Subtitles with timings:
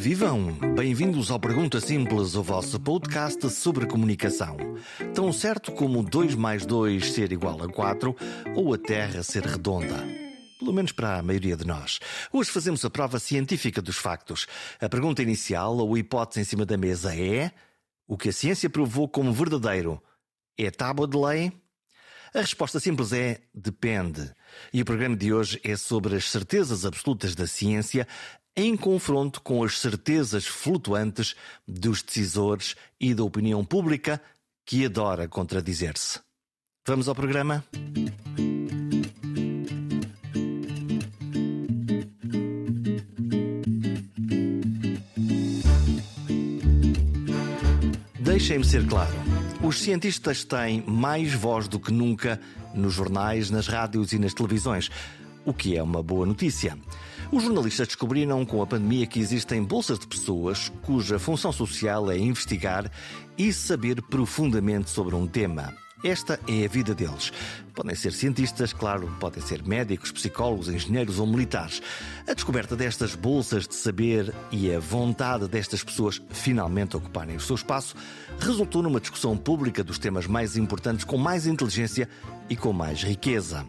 [0.00, 0.58] vivam!
[0.74, 4.56] Bem-vindos ao Pergunta Simples, o vosso podcast sobre comunicação.
[5.14, 8.16] Tão certo como 2 mais 2 ser igual a 4
[8.56, 10.02] ou a Terra ser redonda.
[10.58, 11.98] Pelo menos para a maioria de nós.
[12.32, 14.46] Hoje fazemos a prova científica dos factos.
[14.80, 17.52] A pergunta inicial, ou hipótese em cima da mesa, é:
[18.08, 20.02] o que a ciência provou como verdadeiro
[20.56, 21.52] é tábua de lei?
[22.32, 24.32] A resposta simples é depende.
[24.72, 28.06] E o programa de hoje é sobre as certezas absolutas da ciência
[28.56, 31.34] em confronto com as certezas flutuantes
[31.66, 34.20] dos decisores e da opinião pública
[34.66, 36.20] que adora contradizer-se.
[36.86, 37.64] Vamos ao programa?
[48.18, 49.12] Deixem-me ser claro.
[49.62, 52.40] Os cientistas têm mais voz do que nunca
[52.74, 54.90] nos jornais, nas rádios e nas televisões,
[55.44, 56.78] o que é uma boa notícia.
[57.32, 62.18] Os jornalistas descobriram com a pandemia que existem bolsas de pessoas cuja função social é
[62.18, 62.90] investigar
[63.38, 65.72] e saber profundamente sobre um tema.
[66.02, 67.32] Esta é a vida deles.
[67.72, 71.80] Podem ser cientistas, claro, podem ser médicos, psicólogos, engenheiros ou militares.
[72.26, 77.54] A descoberta destas bolsas de saber e a vontade destas pessoas finalmente ocuparem o seu
[77.54, 77.94] espaço
[78.40, 82.08] resultou numa discussão pública dos temas mais importantes com mais inteligência
[82.48, 83.64] e com mais riqueza.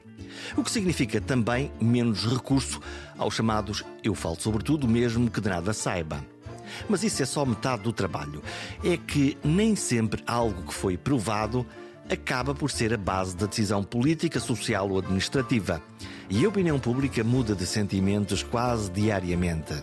[0.56, 2.80] O que significa também menos recurso
[3.18, 6.24] aos chamados eu falo sobretudo mesmo que de nada saiba.
[6.90, 8.42] Mas isso é só metade do trabalho.
[8.84, 11.66] É que nem sempre algo que foi provado
[12.10, 15.82] acaba por ser a base da decisão política, social ou administrativa.
[16.30, 19.74] E a opinião pública muda de sentimentos quase diariamente.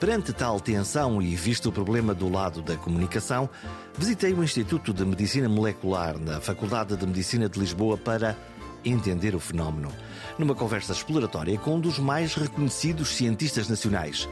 [0.00, 3.48] Perante tal tensão e visto o problema do lado da comunicação,
[3.96, 8.36] visitei o Instituto de Medicina Molecular na Faculdade de Medicina de Lisboa para
[8.84, 9.90] entender o fenómeno.
[10.38, 14.28] Numa conversa exploratória com um dos mais reconhecidos cientistas nacionais,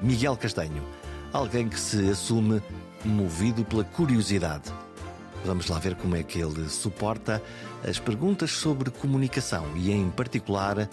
[0.00, 0.82] Miguel Castanho,
[1.32, 2.62] alguém que se assume
[3.04, 4.72] movido pela curiosidade.
[5.44, 7.42] Vamos lá ver como é que ele suporta
[7.88, 10.88] as perguntas sobre comunicação e, em particular,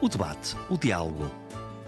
[0.00, 1.30] o debate, o diálogo,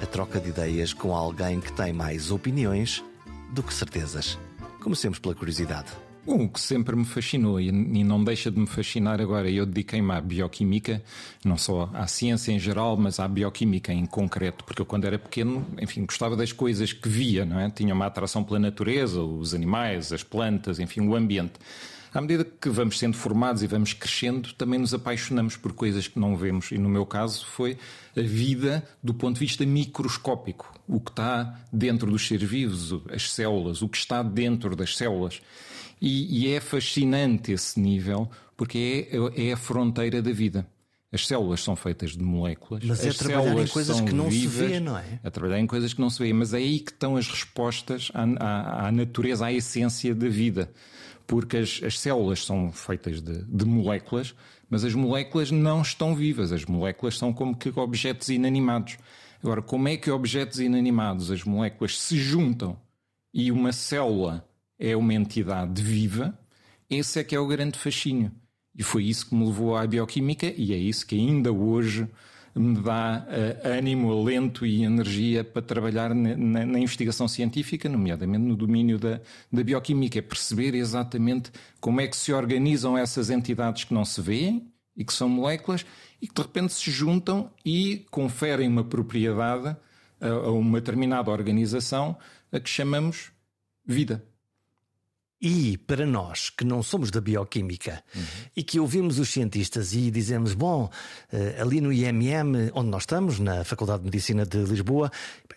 [0.00, 3.04] a troca de ideias com alguém que tem mais opiniões
[3.50, 4.38] do que certezas.
[4.81, 6.06] Comecemos pela curiosidade.
[6.26, 10.20] O que sempre me fascinou e não deixa de me fascinar agora, eu dediquei-me à
[10.20, 11.00] bioquímica,
[11.44, 15.20] não só à ciência em geral, mas à bioquímica em concreto, porque eu quando era
[15.20, 17.70] pequeno, enfim, gostava das coisas que via, não é?
[17.70, 21.54] Tinha uma atração pela natureza, os animais, as plantas, enfim, o ambiente.
[22.12, 26.19] À medida que vamos sendo formados e vamos crescendo, também nos apaixonamos por coisas que
[26.19, 26.72] não vemos.
[26.72, 27.78] E no meu caso foi
[28.16, 30.75] a vida do ponto de vista microscópico.
[30.88, 35.41] O que está dentro dos seres vivos, as células, o que está dentro das células.
[36.00, 40.66] E, e é fascinante esse nível, porque é, é a fronteira da vida.
[41.12, 42.84] As células são feitas de moléculas.
[42.84, 45.20] Mas é as trabalhar em coisas que não vivas, se vê, não é?
[45.22, 46.32] É trabalhar em coisas que não se vê.
[46.32, 50.70] Mas é aí que estão as respostas à, à, à natureza, à essência da vida
[51.26, 54.34] porque as, as células são feitas de, de, moléculas,
[54.70, 56.52] mas as moléculas não estão vivas.
[56.52, 58.96] As moléculas são como que objetos inanimados.
[59.42, 62.78] Agora, como é que objetos inanimados, as moléculas, se juntam
[63.34, 64.48] e uma célula
[64.78, 66.38] é uma entidade viva?
[66.88, 68.32] Esse é que é o grande fascínio.
[68.75, 72.09] E foi isso que me levou à bioquímica e é isso que ainda hoje
[72.54, 78.56] me dá uh, ânimo, alento e energia para trabalhar na, na, investigação científica, nomeadamente no
[78.56, 79.20] domínio da,
[79.53, 81.50] da bioquímica, é perceber exatamente
[81.81, 85.84] como é que se organizam essas entidades que não se veem e que são moléculas
[86.20, 89.76] e que de repente se juntam e conferem uma propriedade
[90.19, 92.16] a, a uma determinada organização
[92.50, 93.32] a que chamamos
[93.87, 94.25] vida.
[95.41, 98.22] E para nós que não somos da bioquímica uhum.
[98.56, 100.91] e que ouvimos os cientistas e dizemos, bom,
[101.30, 105.10] eh, ali no IMM, onde nós estamos, na Faculdade de Medicina de Lisboa,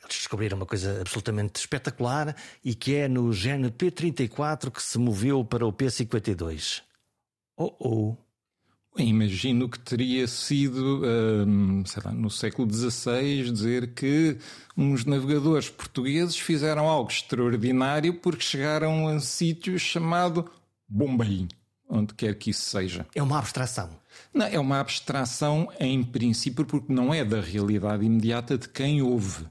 [0.04, 5.46] eles descobriram uma coisa absolutamente espetacular e que é no gene P34 que se moveu
[5.46, 6.82] para o P52.
[7.56, 8.29] Oh oh.
[8.98, 11.04] Imagino que teria sido,
[11.46, 14.38] hum, lá, no século XVI, dizer que
[14.76, 20.50] uns navegadores portugueses fizeram algo extraordinário porque chegaram a um sítio chamado
[20.88, 21.48] Bombay,
[21.88, 23.06] onde quer que isso seja.
[23.14, 23.90] É uma abstração.
[24.34, 29.46] Não, é uma abstração em princípio porque não é da realidade imediata de quem ouve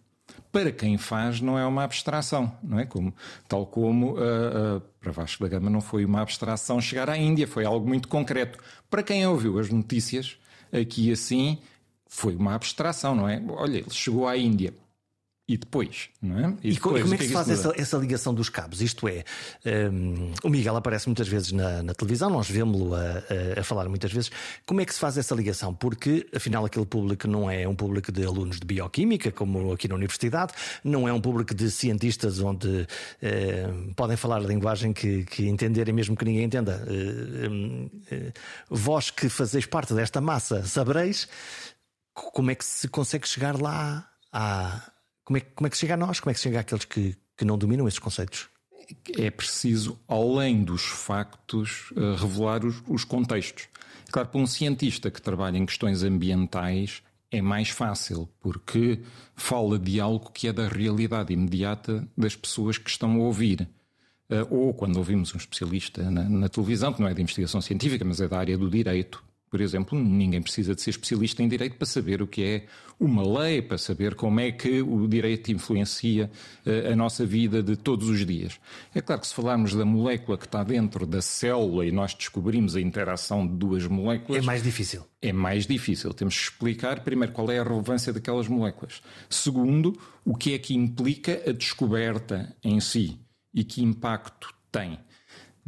[0.51, 2.87] para quem faz não é uma abstração, não é?
[2.87, 3.15] Como,
[3.47, 7.47] tal como uh, uh, para Vasco da Gama não foi uma abstração chegar à Índia,
[7.47, 8.59] foi algo muito concreto.
[8.91, 10.39] Para quem ouviu as notícias,
[10.73, 11.59] aqui assim,
[12.07, 13.43] foi uma abstração, não é?
[13.49, 14.75] Olha, ele chegou à Índia.
[15.49, 16.55] E depois, não é?
[16.63, 18.83] E, e, depois, como é que, que se faz essa, essa, ligação dos cabos?
[18.83, 19.25] Isto é,
[19.91, 23.01] um, o Miguel aparece muitas vezes na, na televisão, nós vemos-lo a,
[23.57, 24.31] a, a, falar muitas vezes.
[24.67, 25.75] Como é que se faz essa ligação?
[25.75, 29.95] Porque, afinal, aquele público não é um público de alunos de bioquímica, como aqui na
[29.95, 30.53] universidade,
[30.85, 35.95] não é um público de cientistas onde uh, podem falar a linguagem que, que entenderem,
[35.95, 36.85] mesmo que ninguém entenda.
[36.87, 38.33] Uh, uh,
[38.69, 41.27] vós que fazeis parte desta massa, sabereis
[42.13, 44.91] como é que se consegue chegar lá à
[45.29, 46.21] como é, como é que se chega a nós?
[46.21, 48.49] Como é que chega àqueles que, que não dominam esses conceitos?
[49.19, 53.69] É preciso, além dos factos, eh, revelar os, os contextos.
[54.11, 59.01] Claro, para um cientista que trabalha em questões ambientais, é mais fácil, porque
[59.37, 63.69] fala de algo que é da realidade imediata das pessoas que estão a ouvir.
[64.31, 68.03] Eh, ou quando ouvimos um especialista na, na, televisão, que não é de investigação científica,
[68.03, 71.77] mas é da área do direito, por exemplo, ninguém precisa de ser especialista em direito
[71.77, 72.67] para saber o que é
[73.01, 76.31] uma lei, para saber como é que o direito influencia
[76.67, 78.59] eh, a nossa vida de todos os dias.
[78.95, 82.75] É claro que se falarmos da molécula que está dentro da célula e nós descobrimos
[82.75, 84.43] a interação de duas moléculas.
[84.43, 85.05] É mais difícil.
[85.23, 86.13] É mais difícil.
[86.13, 89.01] Temos que explicar, primeiro, qual é a relevância daquelas moléculas.
[89.31, 93.19] Segundo, o que é que implica a descoberta em si
[93.55, 94.99] e que impacto tem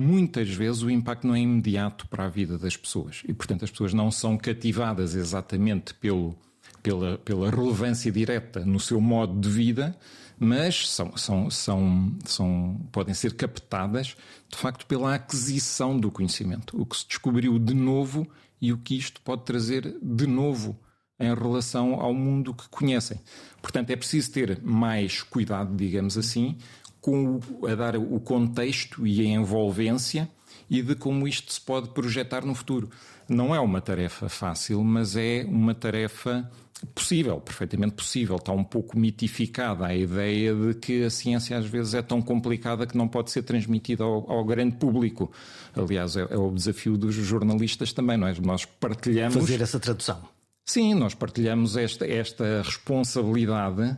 [0.01, 3.71] muitas vezes o impacto não é imediato para a vida das pessoas e, portanto, as
[3.71, 6.35] pessoas não são cativadas exatamente pelo,
[6.83, 9.95] pela, pela relevância direta no seu modo de vida,
[10.39, 14.17] mas são, são, são, são, podem ser captadas
[14.49, 18.27] de facto pela aquisição do conhecimento, o que se descobriu de novo
[18.59, 20.79] e o que isto pode trazer de novo
[21.19, 23.21] em relação ao mundo que conhecem.
[23.61, 26.57] Portanto, é preciso ter mais cuidado, digamos assim,
[27.01, 30.29] com a dar o contexto e a envolvência
[30.69, 32.91] e de como isto se pode projetar no futuro.
[33.29, 36.49] Não é uma tarefa fácil, mas é uma tarefa
[36.95, 38.37] possível, perfeitamente possível.
[38.37, 42.87] Está um pouco mitificada a ideia de que a ciência às vezes é tão complicada
[42.87, 45.31] que não pode ser transmitida ao, ao grande público.
[45.75, 48.35] Aliás, é, é, o desafio dos jornalistas também, não é?
[48.41, 49.35] Nós partilhamos.
[49.35, 50.21] Fazer essa tradução.
[50.65, 53.97] Sim, nós partilhamos esta, esta responsabilidade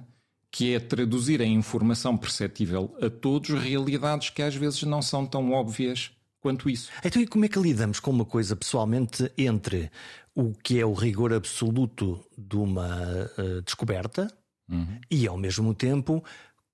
[0.53, 5.51] que é traduzir em informação perceptível a todos realidades que às vezes não são tão
[5.51, 6.13] óbvias
[6.43, 6.91] quanto isso.
[7.03, 9.91] Então, e como é que lidamos com uma coisa pessoalmente entre
[10.35, 14.29] o que é o rigor absoluto de uma uh, descoberta
[14.69, 15.01] uhum.
[15.11, 16.23] e, ao mesmo tempo,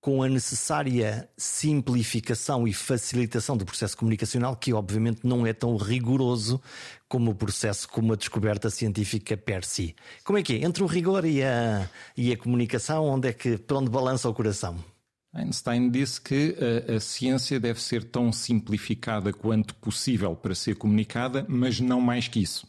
[0.09, 6.63] com a necessária simplificação e facilitação do processo comunicacional, que obviamente não é tão rigoroso
[7.07, 9.95] como o processo, como a descoberta científica per si.
[10.25, 10.65] Como é que é?
[10.65, 14.33] Entre o rigor e a, e a comunicação, onde é que, para onde balança o
[14.33, 14.83] coração?
[15.31, 16.57] Einstein disse que
[16.89, 22.29] a, a, ciência deve ser tão simplificada quanto possível para ser comunicada, mas não mais
[22.29, 22.67] que isso.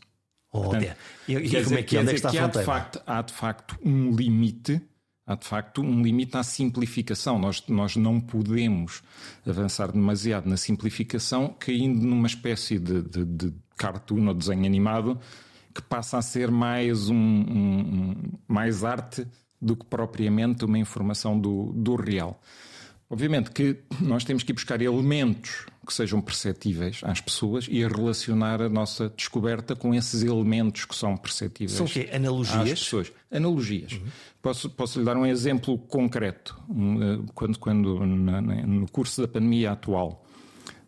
[0.51, 0.94] Oh, Portanto,
[1.25, 2.00] e, e como é que, é?
[2.01, 2.45] onde é que está fronteira?
[2.45, 4.81] Há de, facto, há de facto um limite
[5.29, 7.37] há de facto um limite à simplificação.
[7.37, 9.03] Nós, nós não podemos
[9.47, 15.19] avançar demasiado na simplificação, caindo numa espécie de, de, de cartoon ou desenho animado
[15.73, 18.15] que passa a ser mais, um, um,
[18.47, 19.27] mais arte
[19.61, 22.41] do que propriamente uma informação do, do real.
[23.07, 27.87] Obviamente que nós temos que ir buscar elementos que sejam perceptíveis às pessoas e a
[27.87, 31.75] relacionar a nossa descoberta com esses elementos que são perceptíveis.
[31.75, 32.09] São o quê?
[32.13, 32.71] Analogias?
[32.71, 33.11] Às pessoas.
[33.31, 33.93] Analogias.
[33.93, 34.07] Uhum.
[34.41, 36.57] Posso, posso lhe dar um exemplo concreto.
[36.69, 40.25] Eh, quando, quando no curso da pandemia atual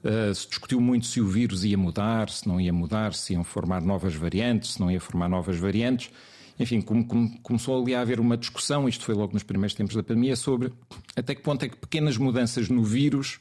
[0.04, 3.44] uh, se discutiu muito se o vírus ia mudar, se não ia mudar, se iam
[3.44, 6.12] formar novas variantes, se não ia formar novas variantes.
[6.58, 9.96] Enfim, como, como, começou ali a haver uma discussão, isto foi logo nos primeiros tempos
[9.96, 10.72] da pandemia, sobre
[11.16, 13.40] até que ponto é que pequenas mudanças no vírus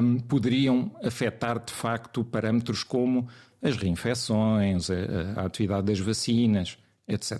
[0.00, 3.28] um, poderiam afetar de facto parâmetros como
[3.60, 7.38] as reinfecções, a, a atividade das vacinas, etc.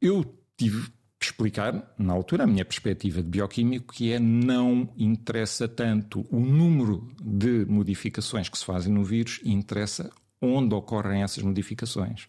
[0.00, 0.88] Eu tive
[1.18, 6.38] que explicar, na altura, a minha perspectiva de bioquímico, que é não interessa tanto o
[6.38, 12.26] número de modificações que se fazem no vírus, interessa onde ocorrem essas modificações.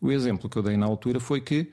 [0.00, 1.70] O exemplo que eu dei na altura foi que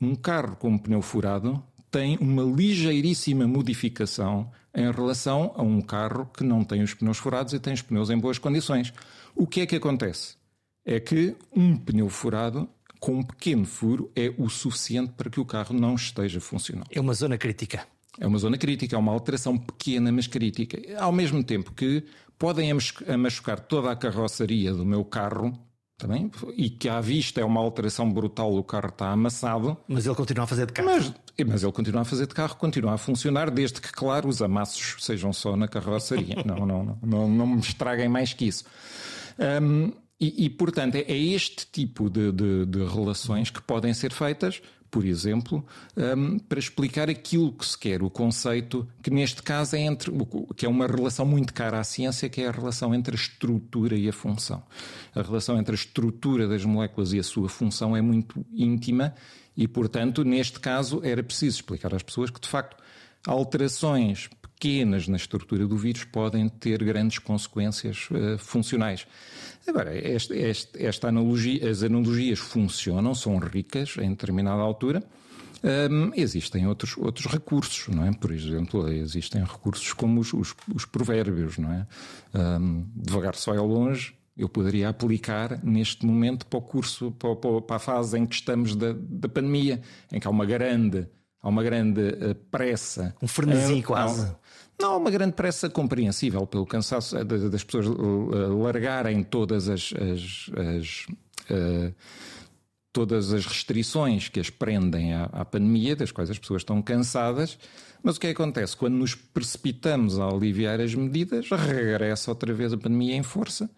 [0.00, 6.26] um carro com um pneu furado tem uma ligeiríssima modificação em relação a um carro
[6.26, 8.92] que não tem os pneus furados e tem os pneus em boas condições.
[9.34, 10.36] O que é que acontece?
[10.84, 15.44] É que um pneu furado com um pequeno furo é o suficiente para que o
[15.44, 16.86] carro não esteja funcional.
[16.90, 17.86] É uma zona crítica.
[18.18, 20.78] É uma zona crítica, é uma alteração pequena, mas crítica.
[20.98, 22.04] Ao mesmo tempo que
[22.38, 22.70] podem
[23.16, 25.56] machucar toda a carroçaria do meu carro,
[25.98, 29.76] também, e que à vista é uma alteração brutal, o carro está amassado.
[29.88, 30.88] Mas ele continua a fazer de carro.
[30.88, 31.12] Mas,
[31.46, 35.04] mas ele continua a fazer de carro, continua a funcionar, desde que, claro, os amassos
[35.04, 36.36] sejam só na carroçaria.
[36.46, 38.64] não, não, não, não, não me estraguem mais que isso.
[39.60, 44.12] Um, e, e, portanto, é, é este tipo de, de, de, relações que podem ser
[44.12, 44.60] feitas
[44.90, 45.64] por exemplo,
[45.96, 50.10] um, para explicar aquilo que se quer, o conceito que neste caso é entre
[50.56, 53.96] que é uma relação muito cara à ciência, que é a relação entre a estrutura
[53.96, 54.62] e a função.
[55.14, 59.14] A relação entre a estrutura das moléculas e a sua função é muito íntima
[59.56, 62.82] e, portanto, neste caso era preciso explicar às pessoas que de facto
[63.26, 69.06] alterações pequenas na estrutura do vírus podem ter grandes consequências uh, funcionais.
[69.66, 75.02] Agora, esta, esta, esta analogia, as analogias funcionam, são ricas em determinada altura.
[75.62, 78.12] Um, existem outros, outros recursos, não é?
[78.12, 81.86] Por exemplo, existem recursos como os, os, os provérbios, não é?
[82.34, 87.76] Um, devagar só é longe, eu poderia aplicar neste momento para o curso, para, para
[87.76, 91.08] a fase em que estamos da, da pandemia, em que há uma grande,
[91.42, 93.14] há uma grande uh, pressa.
[93.20, 94.32] Um frenesim é, quase.
[94.80, 100.50] Não, uma grande pressa compreensível pelo cansaço eh, das pessoas eh, largarem todas as, as,
[100.56, 101.06] as
[101.50, 101.94] uh,
[102.92, 107.58] todas as restrições que as prendem à, à, pandemia, das quais as pessoas estão cansadas.
[108.02, 108.76] Mas o que, é que acontece?
[108.76, 113.68] Quando nos precipitamos a aliviar as medidas, regressa outra vez a pandemia em força.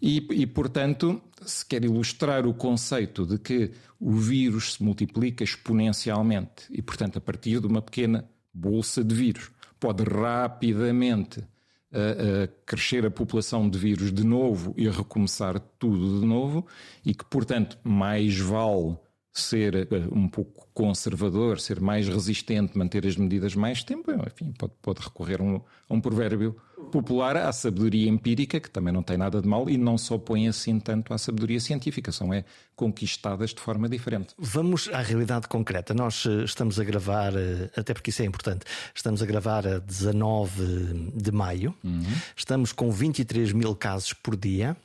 [0.00, 6.64] E, e, portanto, se quer ilustrar o conceito de que o vírus se multiplica exponencialmente
[6.70, 9.50] e, portanto, a partir de uma pequena bolsa de vírus
[9.82, 16.24] pode rapidamente uh, uh, crescer a população de vírus de novo e recomeçar tudo de
[16.24, 16.64] novo,
[17.04, 18.96] e que, portanto, mais vale
[19.32, 24.72] ser uh, um pouco conservador, ser mais resistente, manter as medidas mais tempo, enfim, pode,
[24.82, 26.56] pode recorrer a um, a um provérbio
[26.90, 30.48] popular, à sabedoria empírica, que também não tem nada de mal, e não só põe
[30.48, 32.44] assim tanto à sabedoria científica, são é
[32.76, 34.34] conquistadas de forma diferente.
[34.38, 35.94] Vamos à realidade concreta.
[35.94, 39.78] Nós uh, estamos a gravar, uh, até porque isso é importante, estamos a gravar a
[39.78, 42.02] 19 de maio, uhum.
[42.36, 44.76] estamos com 23 mil casos por dia.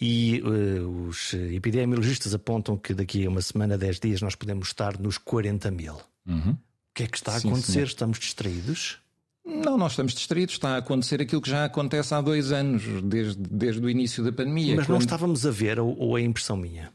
[0.00, 4.98] E uh, os epidemiologistas apontam que daqui a uma semana, 10 dias, nós podemos estar
[4.98, 5.96] nos 40 mil.
[6.26, 6.52] Uhum.
[6.52, 6.58] O
[6.94, 7.72] que é que está a Sim, acontecer?
[7.72, 7.86] Senhor.
[7.86, 8.98] Estamos distraídos?
[9.44, 10.54] Não, nós estamos distraídos.
[10.54, 14.30] Está a acontecer aquilo que já acontece há dois anos, desde, desde o início da
[14.30, 14.76] pandemia.
[14.76, 14.94] Mas quando...
[14.94, 16.92] não estávamos a ver, ou, ou é impressão minha?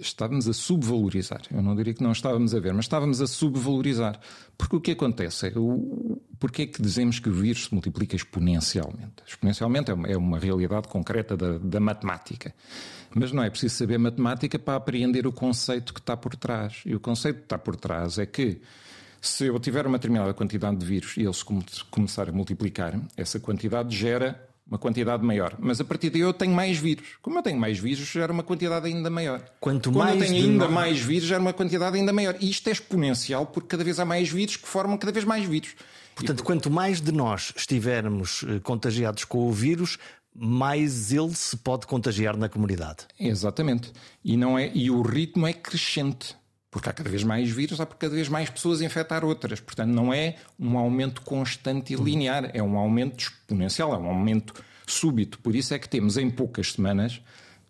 [0.00, 1.42] Estávamos a subvalorizar.
[1.50, 4.20] Eu não diria que não estávamos a ver, mas estávamos a subvalorizar.
[4.58, 5.46] Porque o que acontece?
[5.46, 5.52] É,
[6.38, 9.22] Porquê é que dizemos que o vírus se multiplica exponencialmente?
[9.26, 12.52] Exponencialmente é uma, é uma realidade concreta da, da, matemática.
[13.14, 16.82] Mas não é preciso saber matemática para apreender o conceito que está por trás.
[16.84, 18.60] E o conceito que está por trás é que
[19.20, 21.44] se eu tiver uma determinada quantidade de vírus e eles
[21.90, 25.54] começar a multiplicar, essa quantidade gera uma quantidade maior.
[25.58, 27.06] Mas a partir daí eu tenho mais vírus.
[27.20, 29.42] Como eu tenho mais vírus, gera uma quantidade ainda maior.
[29.60, 32.34] Quanto Quando mais eu tenho ainda mais vírus, gera uma quantidade ainda maior.
[32.40, 35.44] E isto é exponencial porque cada vez há mais vírus que formam cada vez mais
[35.44, 35.74] vírus.
[36.14, 36.42] Portanto, e...
[36.42, 39.98] quanto mais de nós estivermos eh, contagiados com o vírus,
[40.34, 43.06] mais ele se pode contagiar na comunidade.
[43.20, 43.92] Exatamente.
[44.24, 46.34] E, não é, e o ritmo é crescente.
[46.72, 49.60] Porque há cada vez mais vírus, há cada vez mais pessoas a infectar outras.
[49.60, 54.54] Portanto, não é um aumento constante e linear, é um aumento exponencial, é um aumento
[54.86, 55.38] súbito.
[55.38, 57.20] Por isso é que temos em poucas semanas,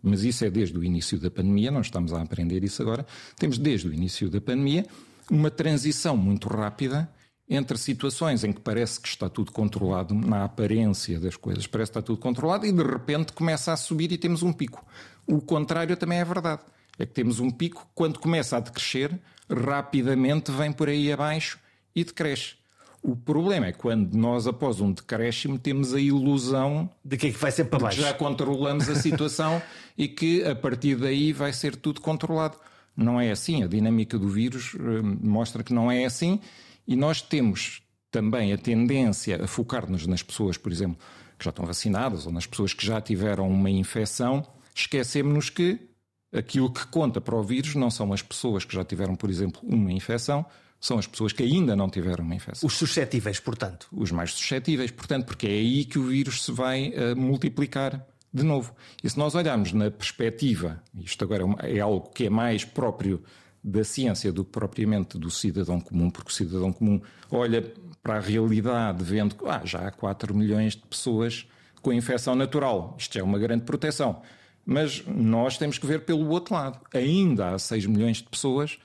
[0.01, 3.05] mas isso é desde o início da pandemia, nós estamos a aprender isso agora,
[3.37, 4.87] temos desde o início da pandemia
[5.29, 7.11] uma transição muito rápida
[7.49, 11.99] entre situações em que parece que está tudo controlado, na aparência das coisas, parece que
[11.99, 14.87] está tudo controlado e de repente começa a subir e temos um pico.
[15.27, 16.63] O contrário também é verdade.
[17.03, 19.11] É que temos um pico, quando começa a decrescer,
[19.51, 21.59] rapidamente vem por aí abaixo
[21.97, 22.55] e decresce.
[23.03, 27.39] O problema é quando nós, após um decréscimo, temos a ilusão de que, é que
[27.39, 28.01] vai ser para baixo.
[28.01, 29.61] já controlamos a situação
[29.99, 32.57] e que a partir daí vai ser tudo controlado.
[32.97, 33.65] Não é assim.
[33.65, 36.39] A dinâmica do vírus eh, mostra que não é assim
[36.87, 37.83] e nós temos
[38.13, 40.99] também a tendência a focar-nos nas pessoas, por exemplo,
[41.37, 44.47] que já estão vacinadas ou nas pessoas que já tiveram uma infecção.
[44.73, 45.91] Esquecemos-nos que
[46.33, 49.61] aquilo que conta para o vírus não são as pessoas que já tiveram, por exemplo,
[49.63, 50.45] uma infecção,
[50.81, 52.67] são as pessoas que ainda não tiveram uma infecção.
[52.67, 53.87] Os suscetíveis, portanto.
[53.93, 58.43] Os mais suscetíveis, portanto, porque é aí que o vírus se vai uh, multiplicar de
[58.43, 58.75] novo.
[59.03, 63.23] E se nós olharmos na perspectiva, isto agora é algo que é mais próprio
[63.63, 67.63] da ciência do que propriamente do cidadão comum, porque o cidadão comum olha
[68.03, 71.47] para a realidade vendo que ah, já há 4 milhões de pessoas
[71.81, 72.97] com infecção natural.
[72.99, 74.21] Isto é uma grande proteção.
[74.65, 76.81] Mas nós temos que ver pelo outro lado.
[76.95, 78.79] Ainda há 6 milhões de pessoas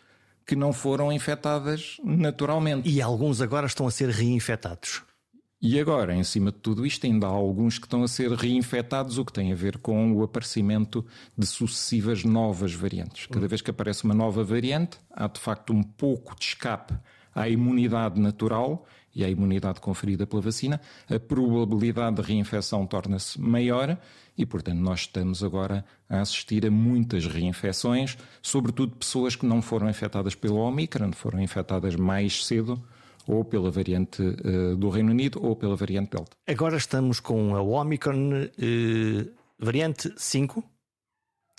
[0.46, 2.89] que não foram infectadas naturalmente.
[2.89, 5.03] E alguns agora estão a ser reinfectados.
[5.60, 9.17] E agora, em cima de tudo isto, ainda há alguns que estão a ser reinfectados,
[9.17, 11.03] o que tem a ver com o aparecimento
[11.36, 13.25] de sucessivas novas variantes.
[13.25, 16.93] Cada vez que aparece uma nova variante, há de facto um pouco de escape
[17.34, 20.79] à imunidade natural e à imunidade conferida pela vacina,
[21.10, 23.98] a probabilidade de reinfecção torna-se maior
[24.38, 29.89] e, portanto, nós estamos agora a assistir a muitas reinfecções, sobretudo pessoas que não foram
[29.89, 32.82] infectadas pelo Omicron, foram infectadas mais cedo
[33.25, 36.32] ou pela variante uh, do Reino Unido ou pela variante Delta.
[36.48, 40.63] Agora estamos com a Omicron uh, variante 5?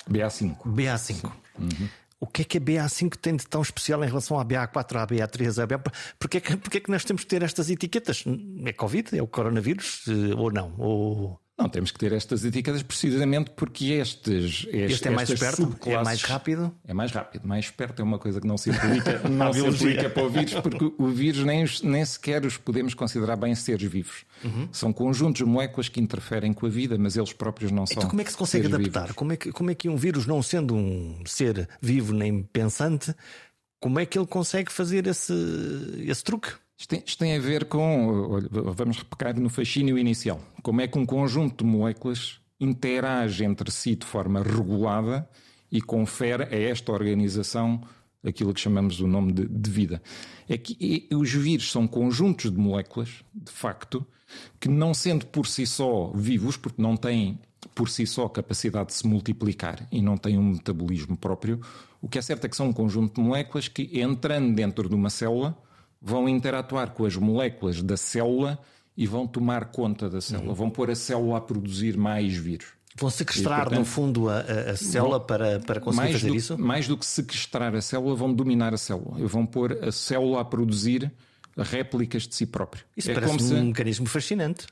[0.08, 0.56] BA5.
[0.64, 1.32] BA5.
[1.58, 1.88] Uhum.
[2.20, 5.06] O que é que a BA5 tem de tão especial em relação à BA4, à
[5.06, 5.78] BA3, à BA...
[6.18, 8.24] Porquê é que, porquê é que nós temos que ter estas etiquetas?
[8.64, 9.16] É Covid?
[9.16, 10.04] É o coronavírus?
[10.08, 10.74] Eh, ou não?
[10.78, 11.40] Ou...
[11.58, 14.64] Não, temos que ter estas etiquetas precisamente porque estes.
[14.68, 15.76] Este, este é mais esperto?
[15.84, 16.72] É mais rápido?
[16.86, 17.48] É mais rápido.
[17.48, 20.54] Mais esperto é uma coisa que não se aplica, não se aplica para o vírus,
[20.54, 24.24] porque o vírus nem, nem sequer os podemos considerar bem seres vivos.
[24.44, 24.68] Uhum.
[24.70, 28.10] São conjuntos de moléculas que interferem com a vida, mas eles próprios não então, são.
[28.10, 29.12] Como é que se consegue adaptar?
[29.14, 33.12] Como é que, como é que um vírus, não sendo um ser vivo nem pensante,
[33.80, 35.34] como é que ele consegue fazer esse,
[36.06, 36.52] esse truque?
[36.78, 38.40] Isto tem, isto tem, a ver com,
[38.76, 43.96] vamos repecar no fascínio inicial, como é que um conjunto de moléculas interage entre si
[43.96, 45.28] de forma regulada
[45.72, 47.82] e confere a esta organização
[48.24, 50.00] aquilo que chamamos do nome de, de vida.
[50.48, 54.06] É que os vírus são conjuntos de moléculas, de facto,
[54.60, 57.40] que não sendo por si só vivos, porque não têm
[57.74, 61.60] por si só capacidade de se multiplicar e não têm um metabolismo próprio,
[62.00, 64.94] o que é certo é que são um conjunto de moléculas que, entrando dentro de
[64.94, 65.56] uma célula,
[66.00, 68.58] vão interatuar com as moléculas da célula
[68.96, 70.54] e vão tomar conta da célula, uhum.
[70.54, 72.66] vão pôr a célula a produzir mais vírus.
[72.96, 76.34] Vão sequestrar, e, portanto, no fundo, a, a célula vão, para, para conseguir fazer do,
[76.34, 76.58] isso?
[76.58, 79.24] Mais do que sequestrar a célula, vão dominar a célula.
[79.26, 81.12] Vão pôr a célula a produzir
[81.56, 82.84] réplicas de si própria.
[82.96, 83.54] Isso é parece um se...
[83.54, 84.66] mecanismo fascinante.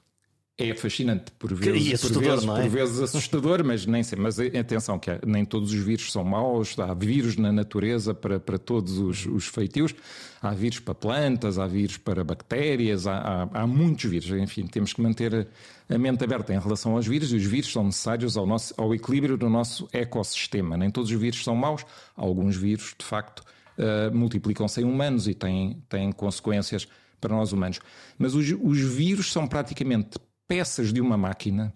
[0.58, 2.46] É fascinante, por vezes, por vezes, é?
[2.46, 4.18] por vezes assustador, mas nem sei.
[4.18, 8.56] Mas atenção, que nem todos os vírus são maus, há vírus na natureza para, para
[8.56, 9.94] todos os, os feitios.
[10.40, 14.30] Há vírus para plantas, há vírus para bactérias, há, há, há, muitos vírus.
[14.30, 15.46] Enfim, temos que manter
[15.90, 18.94] a mente aberta em relação aos vírus e os vírus são necessários ao, nosso, ao
[18.94, 20.74] equilíbrio do nosso ecossistema.
[20.74, 21.84] Nem todos os vírus são maus,
[22.16, 23.40] alguns vírus, de facto,
[23.76, 26.88] uh, multiplicam-se em humanos e têm, têm consequências
[27.20, 27.78] para nós humanos.
[28.18, 31.74] Mas os, os vírus são praticamente peças de uma máquina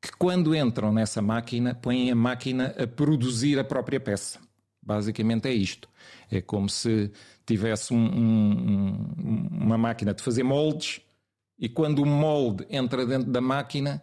[0.00, 4.38] que, quando entram nessa máquina, põem a máquina a produzir a própria peça.
[4.82, 5.88] Basicamente é isto.
[6.30, 7.10] É como se
[7.44, 11.00] tivesse um, um, uma máquina de fazer moldes
[11.58, 14.02] e quando o molde entra dentro da máquina,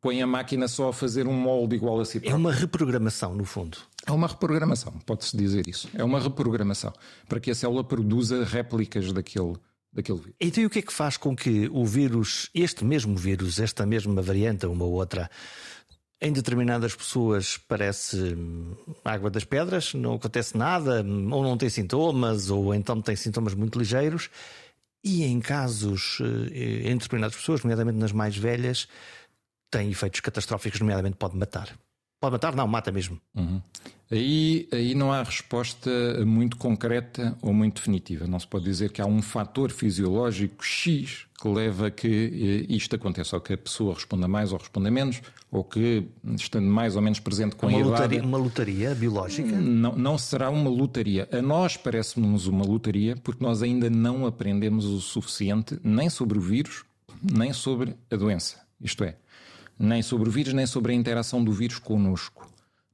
[0.00, 2.34] põe a máquina só a fazer um molde igual a si próprio.
[2.34, 3.78] É uma reprogramação, no fundo.
[4.06, 5.88] É uma reprogramação, pode-se dizer isso.
[5.94, 6.92] É uma reprogramação
[7.26, 9.54] para que a célula produza réplicas daquele,
[9.92, 10.34] daquele vírus.
[10.40, 13.84] Então, e o que é que faz com que o vírus, este mesmo vírus, esta
[13.84, 15.30] mesma variante, uma ou outra,
[16.20, 22.50] em determinadas pessoas parece hum, água das pedras, não acontece nada, ou não tem sintomas,
[22.50, 24.28] ou então tem sintomas muito ligeiros,
[25.02, 28.86] e em casos, eh, em determinadas pessoas, nomeadamente nas mais velhas,
[29.70, 31.74] tem efeitos catastróficos, nomeadamente pode matar.
[32.20, 32.54] Pode matar?
[32.54, 33.18] Não, mata mesmo.
[33.34, 33.62] Uhum.
[34.10, 35.90] Aí, aí não há resposta
[36.26, 38.26] muito concreta ou muito definitiva.
[38.26, 42.74] Não se pode dizer que há um fator fisiológico X que leva a que eh,
[42.74, 46.06] isto aconteça, ou que a pessoa responda mais ou responda menos, ou que,
[46.36, 48.20] estando mais ou menos presente com uma a idade...
[48.20, 49.56] Uma lotaria biológica?
[49.56, 51.26] Não, não será uma lotaria.
[51.32, 56.40] A nós parece-nos uma lotaria porque nós ainda não aprendemos o suficiente nem sobre o
[56.42, 56.84] vírus,
[57.22, 58.60] nem sobre a doença.
[58.78, 59.16] Isto é,
[59.80, 62.46] nem sobre o vírus, nem sobre a interação do vírus connosco.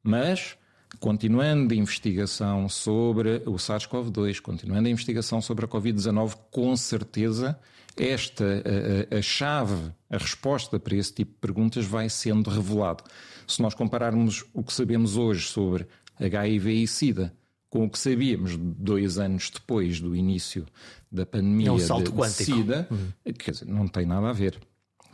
[0.04, 0.56] Mas,
[1.00, 7.58] continuando a investigação sobre o SARS-CoV-2, continuando a investigação sobre a Covid-19, com certeza
[7.96, 8.62] esta
[9.10, 13.02] a, a, chave, a resposta para esse tipo de perguntas vai sendo revelado.
[13.48, 15.88] Se nós compararmos o que sabemos hoje sobre
[16.20, 17.34] HIV e SIDA
[17.68, 20.64] com o que sabíamos dois anos depois do início
[21.10, 23.32] da pandemia é um salto de, de SIDA, uhum.
[23.32, 24.56] quer dizer, não tem nada a ver.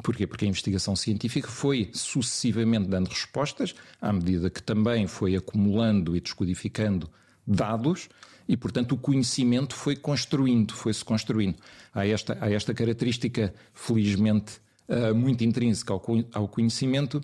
[0.02, 0.26] Porquê?
[0.26, 6.20] Porque a investigação científica foi sucessivamente dando respostas, à medida que também foi acumulando e
[6.20, 7.08] descodificando
[7.46, 8.08] dados,
[8.48, 11.56] e, portanto, o conhecimento foi construindo, foi-se construindo.
[11.94, 15.94] Há esta, há esta característica, felizmente, uh, muito intrínseca
[16.32, 17.22] ao conhecimento,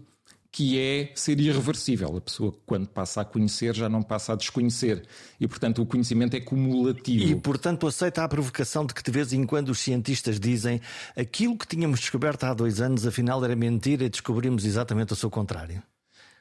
[0.51, 2.17] que é ser irreversível.
[2.17, 5.07] A pessoa, quando passa a conhecer, já não passa a desconhecer.
[5.39, 7.25] E, portanto, o conhecimento é cumulativo.
[7.25, 10.81] E, portanto, aceita a provocação de que, de vez em quando, os cientistas dizem
[11.17, 15.31] aquilo que tínhamos descoberto há dois anos, afinal era mentira e descobrimos exatamente o seu
[15.31, 15.83] contrário.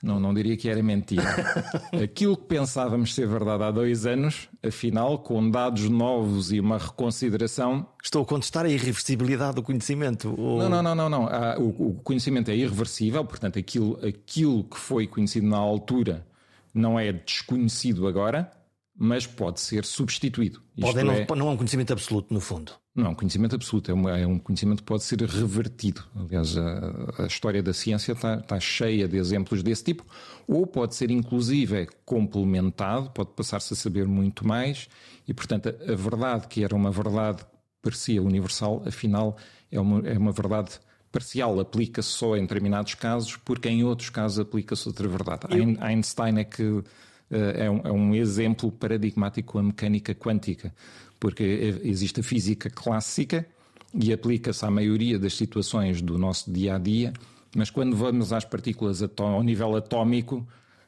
[0.04, 1.24] Não, não diria que era mentira.
[2.04, 7.88] Aquilo que pensávamos ser verdade há dois anos, afinal, com dados novos e uma reconsideração.
[8.04, 10.36] Estou a contestar a irreversibilidade do conhecimento.
[10.40, 10.60] Ou...
[10.60, 11.10] Não, não, não, não.
[11.10, 11.26] não.
[11.60, 16.26] O, o, conhecimento é irreversível, portanto, aquilo, aquilo que foi conhecido na altura
[16.74, 18.52] não é desconhecido agora,
[18.98, 20.62] mas pode ser substituído.
[20.80, 22.72] Pode não, é, não é um conhecimento absoluto, no fundo.
[22.96, 26.04] Não é um conhecimento absoluto, é, uma, é um conhecimento que pode ser revertido.
[26.16, 30.04] Aliás, a, a, história da ciência está, está cheia de exemplos desse tipo,
[30.48, 34.90] ou pode ser inclusive complementado, pode passar-se a saber muito mais,
[35.28, 37.52] e portanto a, a verdade que era uma verdade que
[37.84, 39.38] parecia universal, afinal
[39.72, 40.80] é uma, é uma verdade
[41.12, 45.42] parcial, aplica-se só em determinados casos, porque em outros casos aplica-se outra verdade.
[45.52, 45.78] Eu...
[45.80, 46.84] Einstein é que
[47.30, 50.74] é um, é um exemplo paradigmático com a mecânica quântica,
[51.20, 51.44] porque
[51.84, 53.46] existe a física clássica
[53.94, 57.14] e aplica-se à maioria das situações do nosso dia a dia,
[57.56, 60.48] mas quando vamos às partículas ao nível atómico,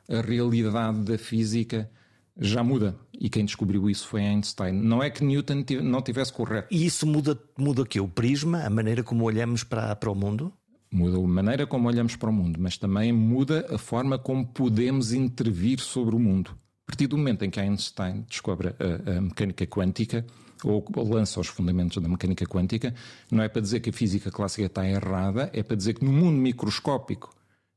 [0.10, 1.90] a realidade da física
[2.38, 2.96] já muda.
[3.20, 4.74] E quem descobriu isso foi Einstein.
[4.74, 6.68] Não é que Newton não tivesse correto.
[6.72, 8.00] E isso muda, muda o quê?
[8.00, 10.54] O prisma, a maneira como olhamos para, para o mundo?
[10.92, 15.14] Muda a maneira como olhamos para o mundo, mas também muda a forma como podemos
[15.14, 16.58] intervir sobre o mundo.
[16.88, 20.26] A partir do momento em que Einstein descobre a, a mecânica quântica,
[20.64, 22.94] ou lança os fundamentos da mecânica quântica,
[23.32, 26.12] não é para dizer que a física clássica está errada, é para dizer que no
[26.12, 27.30] mundo microscópico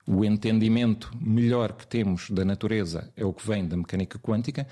[0.07, 4.67] o entendimento melhor que temos da natureza é o que vem da mecânica quântica,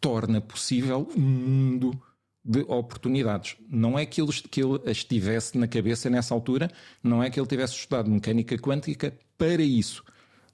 [0.00, 2.00] torna possível um mundo
[2.46, 3.56] de oportunidades.
[3.68, 6.70] Não é que ele, que ele as tivesse na cabeça nessa altura,
[7.02, 10.04] não é que ele tivesse estudado mecânica quântica para isso,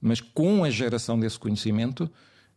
[0.00, 2.10] mas com a geração desse conhecimento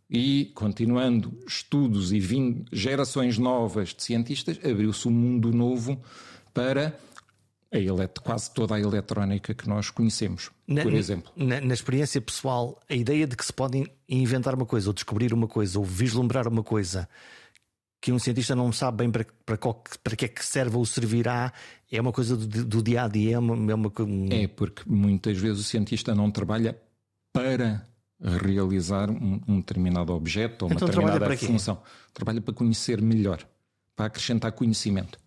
[0.10, 6.02] e continuando estudos e vindo gerações novas de cientistas, abriu-se um mundo novo
[6.54, 6.98] para
[7.72, 11.30] a quase toda a eletrónica que nós conhecemos, na, por exemplo.
[11.36, 15.34] Na, na, experiência pessoal, a ideia de que se pode inventar uma coisa, ou descobrir
[15.34, 17.10] uma coisa, ou vislumbrar uma coisa
[18.00, 20.86] que um cientista não sabe bem para, para, qual, para que é que serve ou
[20.86, 21.52] servirá,
[21.92, 23.36] é uma coisa do, do dia a dia.
[23.36, 23.92] É, uma, é, uma...
[24.32, 26.80] é porque muitas vezes o cientista não trabalha
[27.34, 27.86] para
[28.22, 31.82] realizar um, um determinado objeto ou uma então, determinada trabalha função.
[32.14, 33.46] Trabalha para conhecer melhor,
[33.96, 35.20] para acrescentar conhecimento.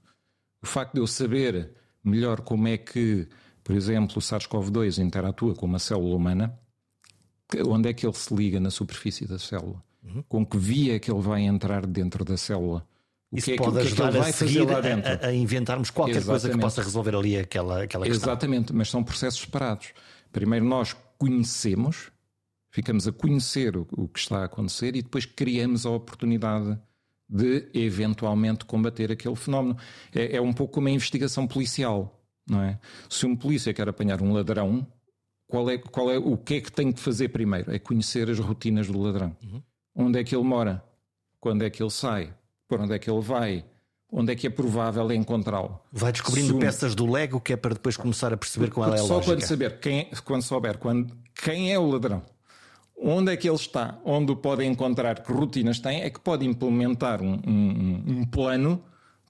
[0.62, 3.28] O facto de eu saber melhor como é que,
[3.62, 6.58] por exemplo, o SARS-CoV-2 interatua com uma célula humana,
[7.66, 9.82] onde é que ele se liga na superfície da célula?
[10.02, 10.22] Uhum.
[10.28, 12.86] com que via é que ele vai entrar dentro da célula.
[13.30, 16.16] O Isso que é pode que, ajudar é que a seguir a, a, inventarmos qualquer
[16.16, 16.40] Exatamente.
[16.42, 18.30] coisa que possa resolver ali aquela, aquela questão.
[18.30, 19.92] Exatamente, mas são processos separados.
[20.32, 22.10] Primeiro nós conhecemos,
[22.70, 26.78] ficamos a conhecer o, o que está a acontecer e depois criamos a oportunidade
[27.28, 29.76] de eventualmente combater aquele fenómeno.
[30.14, 32.78] É, é, um pouco como a investigação policial, não é?
[33.10, 34.86] Se um polícia quer apanhar um ladrão,
[35.46, 37.70] qual é, qual é o que é que tem que fazer primeiro?
[37.70, 39.36] É conhecer as rotinas do ladrão.
[39.42, 39.62] Uhum
[39.98, 40.82] onde é que ele mora,
[41.40, 42.32] quando é que ele sai,
[42.68, 43.64] por onde é que ele vai,
[44.10, 45.80] onde é que é provável encontrá-lo.
[45.92, 48.94] Vai descobrindo Segundo, peças do Lego que é para depois começar a perceber qual é
[48.94, 49.24] a só lógica.
[49.24, 52.22] Só quando saber quem, quando souber quando, quem é o ladrão,
[52.96, 56.46] onde é que ele está, onde o pode encontrar, que rotinas tem, é que pode
[56.46, 58.82] implementar um, um, um plano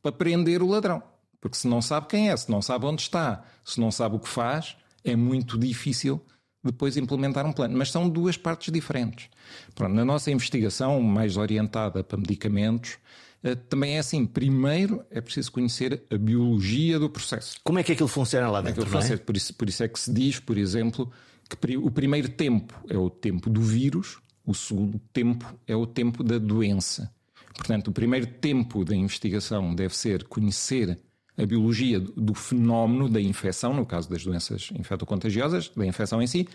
[0.02, 1.02] para prender o ladrão.
[1.40, 4.18] Porque se não sabe quem é, se não sabe onde está, se não sabe o
[4.18, 6.20] que faz, é muito difícil
[6.62, 7.76] depois implementar um plano.
[7.76, 9.28] Mas são duas partes diferentes.
[9.74, 12.98] Pronto, na nossa investigação, mais orientada para medicamentos,
[13.42, 14.26] eh, também é assim.
[14.26, 17.58] Primeiro é preciso conhecer a biologia do processo.
[17.62, 18.82] Como é que aquilo funciona lá dentro?
[18.82, 19.16] É, é?
[19.16, 21.10] Por, isso, por isso é que se diz, por exemplo,
[21.48, 26.22] que o primeiro tempo é o tempo do vírus, o segundo tempo é o tempo
[26.22, 27.12] da doença.
[27.54, 30.98] Portanto, o primeiro tempo da investigação deve ser conhecer
[31.38, 36.48] a biologia do fenómeno da infecção, no caso das doenças infectocontagiosas, da infecção em si,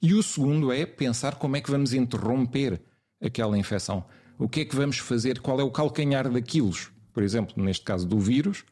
[0.00, 2.80] e o segundo é pensar como é que vamos interromper
[3.20, 4.04] aquela infecção.
[4.38, 5.40] O que é que vamos fazer?
[5.40, 6.90] Qual é o calcanhar daquilos?
[7.14, 8.62] Por exemplo, neste caso do vírus,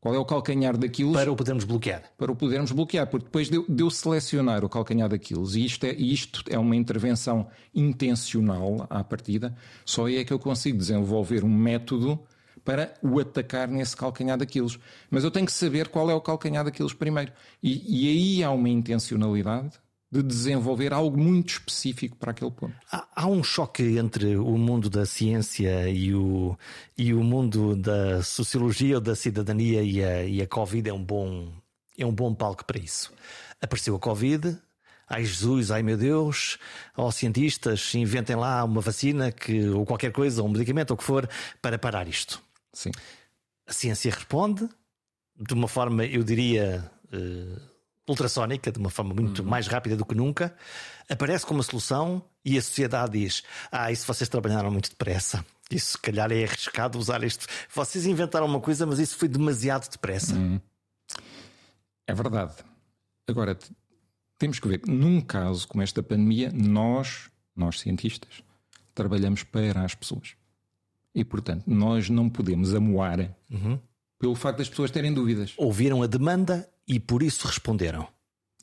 [0.00, 1.12] qual é o calcanhar daquilo?
[1.12, 2.04] Para o podermos bloquear.
[2.16, 5.84] Para o podermos bloquear, porque depois de, de eu selecionar o calcanhar daquilo, e isto
[5.84, 11.42] é, isto é uma intervenção intencional à partida, só aí é que eu consigo desenvolver
[11.42, 12.18] um método
[12.64, 14.78] para o atacar nesse calcanhar daqueles.
[15.10, 17.32] Mas eu tenho que saber qual é o calcanhar daqueles primeiro.
[17.62, 19.78] E, e aí há uma intencionalidade
[20.10, 22.74] de desenvolver algo muito específico para aquele ponto.
[22.90, 26.58] Há, há, um choque entre o mundo da ciência e o,
[26.98, 31.02] e o mundo da sociologia ou da cidadania e a, e a Covid é um,
[31.02, 31.52] bom,
[31.96, 33.12] é um bom palco para isso.
[33.60, 34.58] Apareceu a Covid,
[35.08, 36.58] ai Jesus, ai meu Deus,
[36.96, 40.98] aos cientistas, inventem lá uma vacina que, ou qualquer coisa, ou um medicamento, ou o
[40.98, 41.28] que for,
[41.62, 42.42] para parar isto.
[42.72, 42.90] Sim.
[43.66, 44.68] A ciência responde
[45.38, 47.60] de uma forma, eu diria, uh,
[48.08, 49.48] ultrassónica, de uma forma muito uhum.
[49.48, 50.54] mais rápida do que nunca.
[51.08, 55.44] Aparece como uma solução e a sociedade diz: Ah, isso vocês trabalharam muito depressa.
[55.70, 57.46] Isso, se calhar, é arriscado usar isto.
[57.72, 60.34] Vocês inventaram uma coisa, mas isso foi demasiado depressa.
[60.34, 60.60] Uhum.
[62.06, 62.54] É verdade.
[63.28, 63.56] Agora,
[64.36, 68.42] temos que ver que num caso como esta pandemia, nós, nós cientistas,
[68.94, 70.34] trabalhamos para as pessoas.
[71.14, 73.78] E, portanto, nós não podemos amoar uhum.
[74.18, 75.54] pelo facto das pessoas terem dúvidas.
[75.56, 78.06] Ouviram a demanda e por isso responderam.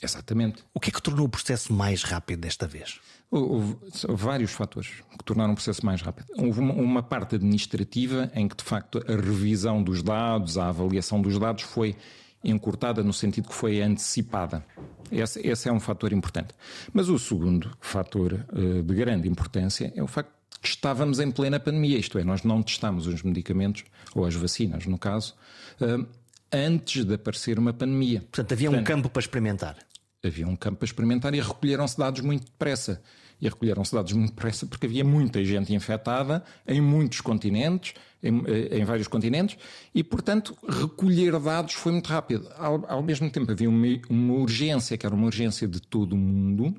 [0.02, 0.64] Exatamente.
[0.74, 3.00] O que é que tornou o processo mais rápido desta vez?
[3.32, 3.78] Houve
[4.10, 6.28] vários fatores que tornaram o processo mais rápido.
[6.38, 11.38] Houve uma, parte administrativa em que, de facto, a revisão dos dados, a avaliação dos
[11.40, 11.96] dados foi
[12.44, 14.64] encurtada no sentido que foi antecipada.
[15.12, 16.54] Esse, esse é um fator importante.
[16.94, 21.98] Mas o segundo fator uh, de grande importância é o facto estávamos em plena pandemia,
[21.98, 23.84] isto é, nós não testámos os medicamentos,
[24.16, 25.36] ou as vacinas, no caso,
[25.82, 26.06] uh,
[26.52, 28.22] antes de aparecer uma pandemia.
[28.22, 29.78] Portanto, havia Portanto, um campo para experimentar.
[30.24, 33.02] Havia um campo para experimentar e recolheram-se dados muito depressa.
[33.40, 37.94] E recolheram-se dados muito depressa porque havia muita gente infectada em muitos continentes,
[38.24, 38.42] em,
[38.72, 39.58] em, vários continentes,
[39.94, 42.50] e, portanto, recolher dados foi muito rápido.
[42.58, 46.18] Ao, ao mesmo tempo, havia uma, uma, urgência, que era uma urgência de todo o
[46.18, 46.76] mundo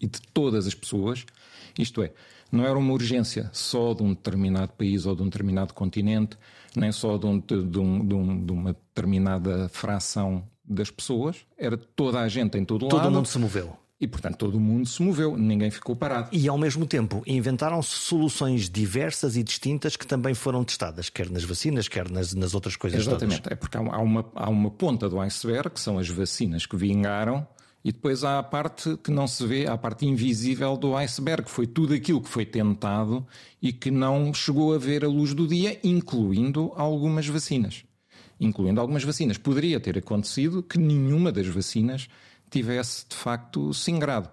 [0.00, 1.24] e de todas as pessoas,
[1.78, 2.12] isto é,
[2.50, 6.36] não era uma urgência só de um determinado país ou de um determinado continente,
[6.74, 11.76] nem só de, um, de, um, de, um, de uma determinada fração das pessoas, era
[11.76, 13.04] toda a gente em todo, todo lado.
[13.04, 13.76] Todo mundo se moveu.
[13.98, 16.28] E, portanto, todo mundo se moveu, ninguém ficou parado.
[16.30, 21.44] E, ao mesmo tempo, inventaram-se soluções diversas e distintas que também foram testadas, quer nas
[21.44, 23.40] vacinas, quer nas, nas outras coisas Exatamente.
[23.40, 23.52] Todas.
[23.52, 27.46] É porque há uma, há uma ponta do iceberg, que são as vacinas que vingaram,
[27.86, 31.48] e depois há a parte que não se vê, a parte invisível do iceberg.
[31.48, 33.24] Foi tudo aquilo que foi tentado
[33.62, 37.84] e que não chegou a ver a luz do dia, incluindo algumas vacinas.
[38.40, 39.38] Incluindo algumas vacinas.
[39.38, 42.08] Poderia ter acontecido que nenhuma das vacinas
[42.50, 44.28] tivesse de facto singrado.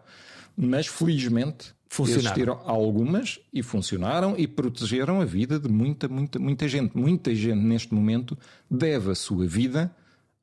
[0.57, 1.75] Mas felizmente
[2.07, 6.97] existiram algumas e funcionaram e protegeram a vida de muita, muita, muita gente.
[6.97, 8.35] Muita gente neste momento
[8.67, 9.95] deve a sua vida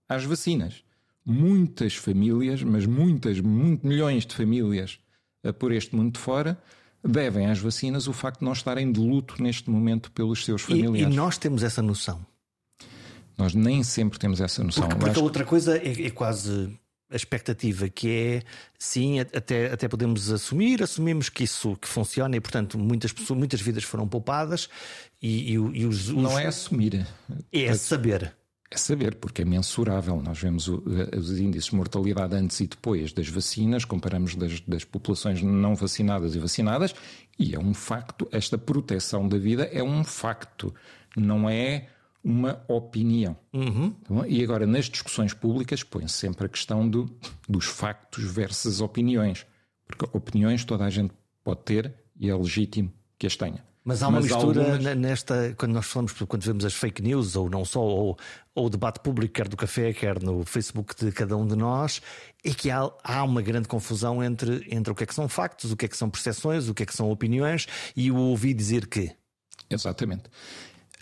[0.08, 0.84] às vacinas
[1.24, 4.98] muitas famílias, mas muitas, muito, milhões de famílias
[5.44, 6.60] uh, por este mundo de fora,
[7.02, 11.08] devem às vacinas o facto de não estarem de luto neste momento pelos seus familiares.
[11.08, 12.24] E, e nós temos essa noção.
[13.38, 14.86] Nós nem sempre temos essa noção.
[14.86, 16.78] Porque, porque a outra coisa é, é, quase
[17.10, 18.42] a expectativa, que é
[18.78, 23.60] sim, até, até podemos assumir, assumimos que isso que funciona e, portanto, muitas, pessoas, muitas
[23.62, 24.68] vidas foram poupadas
[25.22, 27.06] e, e, e os, os, Não é assumir.
[27.50, 28.34] É saber.
[28.72, 30.22] É saber, porque é mensurável.
[30.22, 30.82] Nós vemos o,
[31.16, 36.36] os índices de mortalidade antes e depois das vacinas, comparamos das, das, populações não vacinadas
[36.36, 36.94] e vacinadas,
[37.36, 40.72] e é um facto, esta proteção da vida é um facto,
[41.16, 41.88] não é
[42.22, 43.36] uma opinião.
[43.52, 43.94] Uhum.
[44.02, 47.10] Então, e agora, nas discussões públicas, põe-se sempre a questão do,
[47.48, 49.46] dos factos versus opiniões.
[49.86, 53.64] Porque opiniões toda a gente pode ter e é legítimo que as tenha.
[53.90, 54.96] Mas há uma Mas mistura algumas...
[54.96, 58.16] nesta, quando nós falamos, quando vemos as fake news, ou não só, ou,
[58.54, 62.00] ou o debate público, quer do café, quer no Facebook de cada um de nós,
[62.44, 65.72] é que há, há uma grande confusão entre, entre o que é que são factos,
[65.72, 68.54] o que é que são percepções, o que é que são opiniões, e o ouvir
[68.54, 69.10] dizer que.
[69.68, 70.30] Exatamente.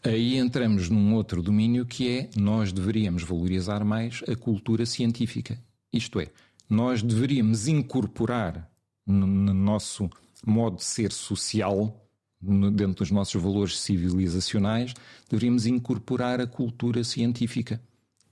[0.03, 5.59] Aí entramos num outro domínio que é nós deveríamos valorizar mais a cultura científica.
[5.93, 6.29] Isto é,
[6.71, 8.67] nós deveríamos incorporar
[9.07, 10.09] no, no nosso
[10.43, 12.08] modo de ser social
[12.41, 14.95] dentro dos nossos valores civilizacionais,
[15.29, 17.81] deveríamos incorporar a cultura científica,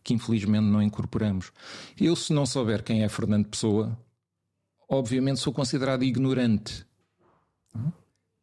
[0.02, 1.50] que infelizmente não incorporamos.
[2.00, 3.98] Eu, se não souber quem é Fernando Pessoa,
[4.88, 6.86] obviamente sou considerado ignorante.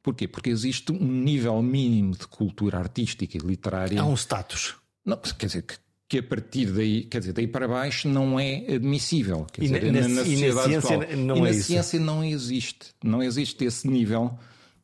[0.02, 0.28] Porquê?
[0.28, 4.02] Porque existe um nível mínimo de cultura artística e literária.
[4.02, 4.76] Há um status.
[5.06, 5.76] Não, quer dizer, que,
[6.10, 9.48] que a partir daí, quer dizer, daí para baixo não é admissível.
[9.52, 11.18] Quer dizer, na, na, na, e na ciência atual.
[11.18, 11.64] não e é na isso.
[11.64, 12.88] ciência não existe.
[13.02, 14.38] Não existe esse nível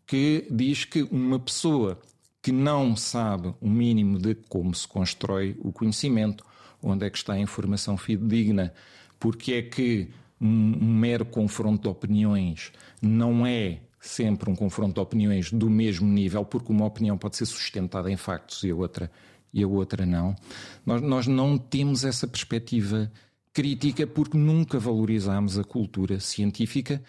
[0.10, 2.00] que diz que uma pessoa
[2.42, 6.44] que não sabe o mínimo de como se constrói o conhecimento,
[6.82, 8.74] onde é que está a informação fidedigna,
[9.20, 10.10] porque é que
[10.42, 16.44] um, mero confronto de opiniões não é sempre um confronto de opiniões do mesmo nível,
[16.44, 19.12] porque uma opinião pode ser sustentada em factos e a outra,
[19.54, 20.36] e a outra não.
[20.84, 23.12] Nós, nós não temos essa perspectiva
[23.54, 27.00] crítica porque nunca valorizamos a cultura científica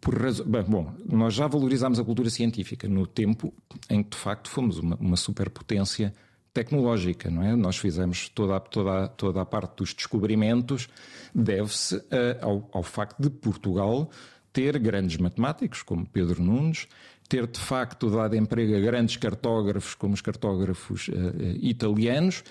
[0.00, 3.52] por razão, bom, nós já valorizámos a cultura científica no tempo
[3.90, 6.14] em que de facto fomos uma, uma superpotência
[6.52, 7.54] tecnológica, não é?
[7.54, 10.88] Nós fizemos toda a, toda toda a parte dos descobrimentos,
[11.34, 12.02] deve-se uh,
[12.40, 14.10] ao, ao facto de Portugal
[14.52, 16.88] ter grandes matemáticos, como Pedro Nunes,
[17.28, 21.12] ter de facto dado emprego a grandes cartógrafos, como os cartógrafos uh,
[21.60, 22.42] italianos,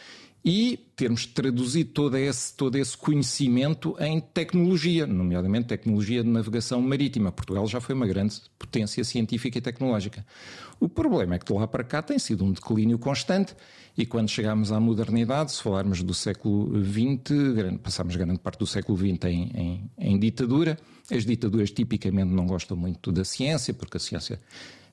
[0.44, 7.32] e termos traduzido todo esse, todo esse conhecimento em tecnologia, nomeadamente tecnologia de navegação marítima.
[7.32, 10.26] Portugal já foi uma grande potência científica e tecnológica.
[10.80, 13.56] O problema é que de lá para cá tem sido um declínio constante
[13.98, 18.96] e quando chegamos à modernidade, se falarmos do século XX, passamos grande parte do século
[18.96, 20.78] XX em, em, em ditadura.
[21.12, 24.40] As ditaduras tipicamente não gostam muito da ciência, porque a ciência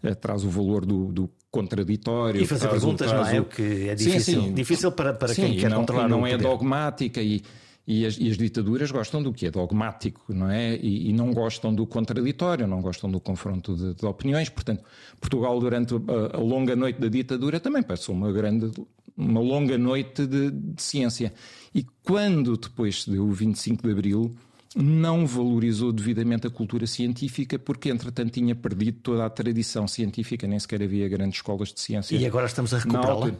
[0.04, 2.42] uh, traz o valor do, do contraditório.
[2.42, 3.40] E fazer perguntas, o, não é?
[3.40, 4.54] O que é difícil, sim, sim.
[4.54, 7.42] difícil para, para sim, quem quer não, controlar não o é dogmática e,
[7.86, 10.76] e as, e as, ditaduras gostam do que é dogmático, não é?
[10.76, 14.48] E, e, não gostam do contraditório, não gostam do confronto de, de opiniões.
[14.48, 14.82] Portanto,
[15.20, 18.70] Portugal, durante a, a, longa noite da ditadura, também passou uma grande,
[19.16, 21.32] uma longa noite de, de ciência.
[21.74, 24.34] E quando depois se deu o 25 de Abril,
[24.74, 30.58] não valorizou devidamente a cultura científica, porque entretanto tinha perdido toda a tradição científica, nem
[30.58, 32.16] sequer havia grandes escolas de ciência.
[32.16, 33.32] E agora estamos a recuperá-la?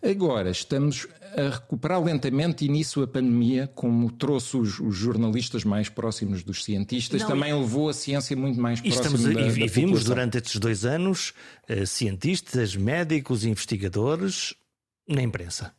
[0.00, 5.88] Agora estamos a recuperar lentamente e nisso a pandemia, como trouxe os, os jornalistas mais
[5.88, 9.64] próximos dos cientistas, não, também levou a ciência muito mais próxima estamos, da, e, da
[9.64, 11.34] E vimos durante estes dois anos
[11.68, 14.54] uh, cientistas, médicos, investigadores
[15.08, 15.74] na imprensa.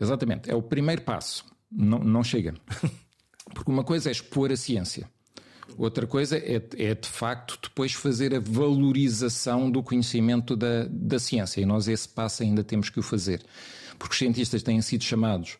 [0.00, 1.44] Exatamente, é o primeiro passo.
[1.70, 2.54] Não, não chega.
[3.54, 5.08] Porque uma coisa é expor a ciência.
[5.76, 11.60] Outra coisa é, é, de facto depois fazer a valorização do conhecimento da, da ciência.
[11.60, 13.42] E nós esse passo ainda temos que o fazer.
[13.98, 15.58] Porque os cientistas têm sido chamados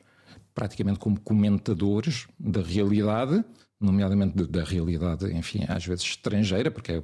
[0.55, 3.42] praticamente como comentadores da realidade,
[3.81, 7.03] nomeadamente da realidade, enfim, às vezes estrangeira, porque é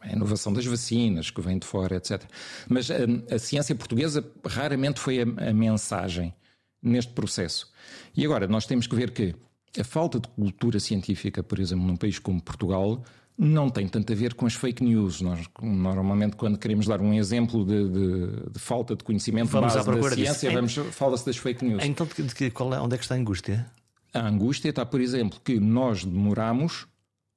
[0.00, 2.24] a inovação das vacinas que vem de fora, etc.
[2.68, 6.34] Mas a, a ciência portuguesa raramente foi a, a mensagem
[6.82, 7.70] neste processo.
[8.16, 9.34] E agora nós temos que ver que
[9.78, 13.02] a falta de cultura científica, por exemplo, num país como Portugal,
[13.36, 15.20] não tem tanto a ver com as fake news.
[15.20, 19.86] Nós, normalmente, quando queremos dar um exemplo de, de, de falta de conhecimento vamos base
[19.86, 21.84] da ciência, vamos, fala-se das fake news.
[21.84, 23.70] Então, de que, qual é, onde é que está a angústia?
[24.12, 26.86] A angústia está, por exemplo, que nós demoramos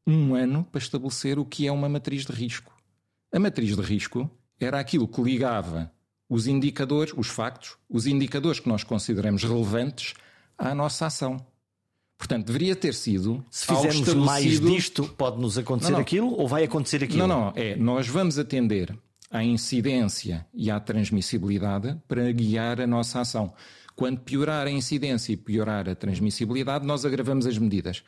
[0.08, 2.74] um ano para estabelecer o que é uma matriz de risco.
[3.32, 5.92] A matriz de risco era aquilo que ligava
[6.28, 10.14] os indicadores, os factos, os indicadores que nós consideramos relevantes
[10.58, 11.46] à nossa ação.
[12.22, 13.44] Portanto, deveria ter sido.
[13.50, 14.24] Se fizermos estabelecido...
[14.24, 16.02] mais disto, pode-nos acontecer não, não.
[16.04, 17.26] aquilo ou vai acontecer aquilo?
[17.26, 17.54] Não, não.
[17.56, 18.96] É, nós vamos atender
[19.32, 23.52] à incidência e à transmissibilidade para guiar a nossa ação.
[23.96, 28.04] Quando piorar a incidência e piorar a transmissibilidade, nós agravamos as medidas.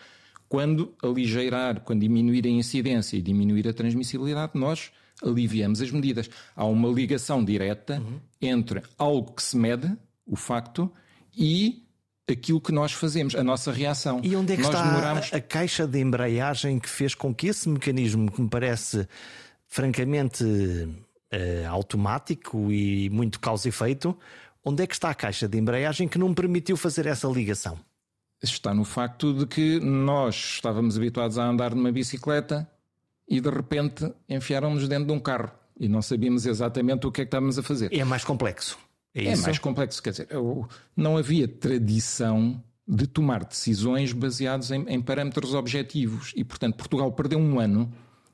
[0.47, 4.91] Quando aligeirar, quando diminuir a incidência e diminuir a transmissibilidade, nós
[5.23, 6.29] aliviamos as medidas.
[6.55, 8.19] Há uma ligação direta uhum.
[8.39, 9.91] entre algo que se mede,
[10.23, 10.91] o facto,
[11.35, 11.82] e
[12.29, 14.21] aquilo que nós fazemos, a nossa reação.
[14.23, 15.33] E onde é que nós está demoramos...
[15.33, 19.07] a, caixa de embreagem que fez com que esse mecanismo, que me parece
[19.67, 24.17] francamente uh, automático e muito causa efeito,
[24.63, 27.77] onde é que está a caixa de embreagem que não permitiu fazer essa ligação?
[28.41, 32.69] Está no facto de que nós estávamos habituados a andar numa bicicleta
[33.27, 37.23] e de repente enfiaram-nos dentro de um carro e não sabíamos exatamente o que é
[37.25, 37.89] que estávamos a fazer.
[37.93, 38.77] É mais complexo.
[39.13, 40.27] É, é mais complexo, quer dizer,
[40.95, 47.39] não havia tradição de tomar decisões baseadas em, em, parâmetros objetivos e, portanto, Portugal perdeu
[47.39, 47.91] um ano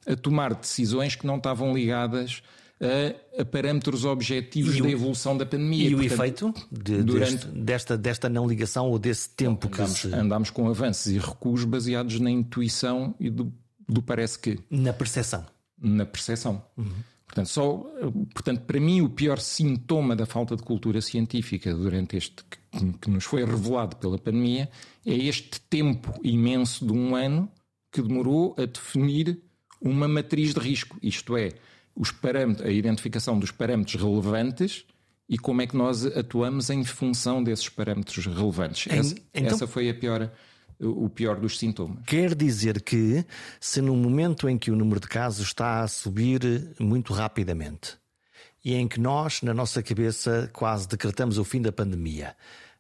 [0.07, 2.41] a tomar decisões que não estavam ligadas
[2.81, 5.89] a, a parâmetros objetivos da evolução da pandemia.
[5.89, 7.31] E portanto, o efeito de, durante...
[7.31, 10.07] deste, desta, desta não ligação ou desse tempo que se...
[10.13, 13.53] andámos com avanços e recuos baseados na intuição e do,
[13.87, 14.59] do parece que.
[14.69, 15.45] Na percepção.
[15.77, 16.63] Na percepção.
[16.77, 16.91] Uhum.
[17.29, 17.77] Portanto, só,
[18.33, 22.57] portanto, para mim, o pior sintoma da falta de cultura científica durante este que,
[22.99, 24.67] que nos foi revelado pela pandemia
[25.05, 27.47] é este tempo imenso de um ano
[27.91, 29.39] que demorou a definir
[29.79, 31.49] uma matriz de risco, isto é,
[31.95, 34.83] os parâmetros, a identificação dos parâmetros relevantes
[35.29, 38.91] e como é que nós atuamos em função desses parâmetros relevantes.
[38.91, 40.31] Essa, então, essa foi a pior
[40.79, 42.03] o pior dos sintomas.
[42.05, 43.25] Quer dizer que,
[43.59, 46.41] se no momento em que o número de casos está a subir
[46.79, 47.97] muito rapidamente
[48.63, 52.35] e em que nós, na nossa cabeça, quase decretamos o fim da pandemia,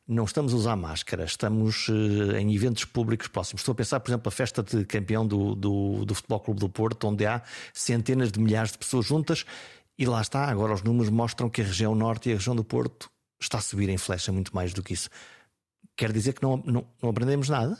[0.07, 3.61] não estamos a usar máscara, estamos uh, em eventos públicos próximos.
[3.61, 6.67] Estou a pensar, por exemplo, a festa de campeão do, do, do Futebol Clube do
[6.67, 9.45] Porto, onde há centenas de milhares de pessoas juntas,
[9.97, 12.63] e lá está, agora os números mostram que a região norte e a região do
[12.63, 13.09] Porto
[13.39, 15.09] está a subir em flecha muito mais do que isso.
[15.95, 17.77] Quer dizer que não, não, não aprendemos nada?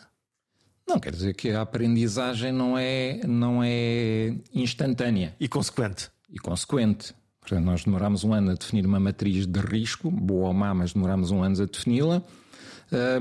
[0.90, 5.36] Não, quer dizer que a aprendizagem não é, não é instantânea.
[5.40, 6.10] E consequente.
[6.28, 7.14] E consequente.
[7.40, 10.92] Portanto, nós demorámos um ano a definir uma matriz de risco, boa ou má, mas
[10.92, 12.24] demorámos um ano a defini-la.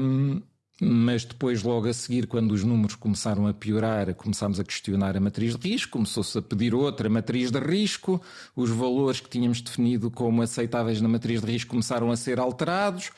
[0.01, 0.41] Um,
[0.81, 5.21] mas depois, logo a seguir, quando os números começaram a piorar, começámos a questionar a
[5.21, 8.23] matriz de risco, começou-se a pedir outra matriz de risco,
[8.55, 13.11] os valores que tínhamos definido como aceitáveis na matriz de risco começaram a ser alterados,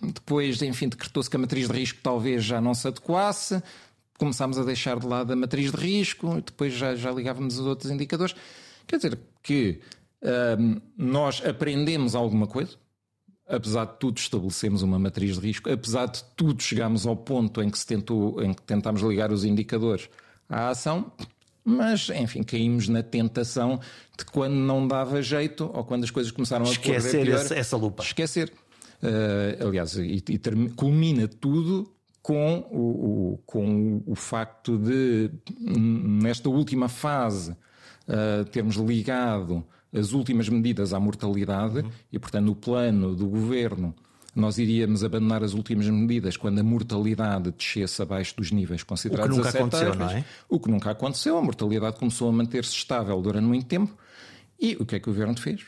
[0.00, 3.62] depois, enfim, decretou-se que a matriz de risco talvez já não se adequasse,
[4.18, 7.90] começámos a deixar de lado a matriz de risco, depois já, já ligávamos os outros
[7.90, 8.34] indicadores.
[8.86, 9.80] Quer dizer que
[10.58, 12.76] um, nós aprendemos alguma coisa,
[13.46, 17.70] apesar de tudo estabelecemos uma matriz de risco, apesar de tudo chegámos ao ponto em
[17.70, 20.10] que, se tentou, em que tentámos ligar os indicadores
[20.48, 21.12] à ação,
[21.70, 23.78] Mas, enfim, caímos na tentação
[24.16, 27.76] de quando não dava jeito ou quando as coisas começaram a Esquecer pior, essa, essa
[27.76, 28.02] lupa.
[28.02, 28.50] Esquecer.
[29.02, 30.38] Uh, aliás, e, e
[30.74, 39.64] culmina tudo com o, o, com o facto de, nesta última fase, uh, termos ligado
[39.92, 41.90] as últimas medidas à mortalidade uhum.
[42.12, 43.94] e, portanto, no plano do governo
[44.34, 49.40] nós iríamos abandonar as últimas medidas quando a mortalidade descesse abaixo dos níveis considerados o
[49.40, 50.24] que nunca aconteceu, não é?
[50.48, 53.96] O que nunca aconteceu, a mortalidade começou a manter-se estável durante muito tempo.
[54.60, 55.66] E o que é que o governo fez?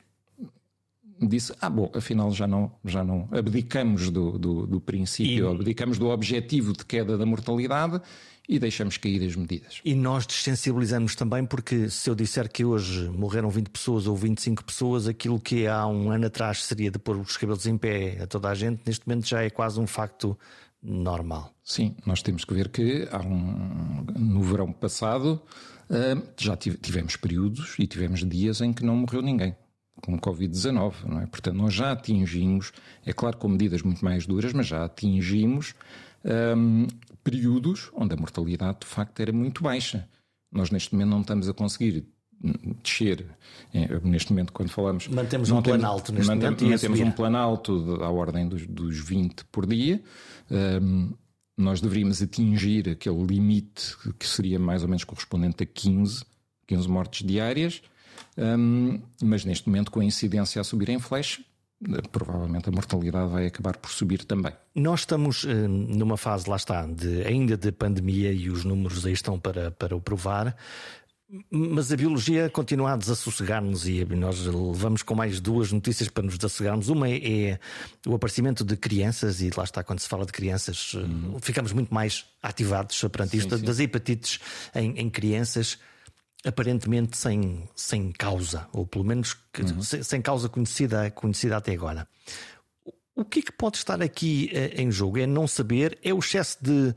[1.21, 5.55] Disse: Ah, bom, afinal já não, já não abdicamos do, do, do princípio, e...
[5.55, 8.01] abdicamos do objetivo de queda da mortalidade
[8.49, 9.81] e deixamos cair as medidas.
[9.85, 14.65] E nós desensibilizamos também, porque se eu disser que hoje morreram 20 pessoas ou 25
[14.65, 18.27] pessoas, aquilo que há um ano atrás seria de pôr os cabelos em pé a
[18.27, 20.37] toda a gente, neste momento já é quase um facto
[20.83, 21.55] normal.
[21.63, 25.41] Sim, nós temos que ver que há um, no verão passado
[25.89, 29.55] uh, já tivemos períodos e tivemos dias em que não morreu ninguém
[30.01, 31.27] com Covid-19, não é?
[31.27, 32.73] Portanto, nós já atingimos,
[33.05, 35.75] é claro com medidas muito mais duras, mas já atingimos
[36.25, 36.87] um,
[37.23, 40.09] períodos onde a mortalidade de facto era muito baixa.
[40.53, 42.07] Nós neste momento não estamos a conseguir
[42.83, 43.27] descer.
[43.73, 45.07] É, neste momento, quando falamos.
[45.09, 46.83] Mantemos um plano alto neste mantemos, momento.
[46.83, 50.03] Mantemos um plano alto à ordem dos, dos 20 por dia.
[50.51, 51.13] Um,
[51.57, 56.25] nós deveríamos atingir aquele limite que seria mais ou menos correspondente a 15,
[56.67, 57.83] 15 mortes diárias.
[58.37, 61.41] Um, mas neste momento, com a incidência a subir em flash,
[62.13, 64.53] provavelmente a mortalidade vai acabar por subir também.
[64.75, 69.13] Nós estamos uh, numa fase, lá está, de, ainda de pandemia e os números aí
[69.13, 70.57] estão para, para o provar.
[71.49, 76.37] Mas a biologia continua a desassossegar-nos e nós levamos com mais duas notícias para nos
[76.37, 76.89] desassossegarmos.
[76.89, 77.61] Uma é,
[78.05, 81.39] o aparecimento de crianças, e lá está, quando se fala de crianças, uhum.
[81.41, 83.65] ficamos muito mais ativados perante isto, sim.
[83.65, 84.41] das hepatites
[84.75, 85.79] em, em crianças
[86.45, 89.83] aparentemente sem, sem causa, ou pelo menos uhum.
[89.83, 92.09] sem, causa conhecida, conhecida até agora.
[93.15, 95.19] O que é que pode estar aqui uh, em jogo?
[95.19, 96.95] É não saber, é o excesso de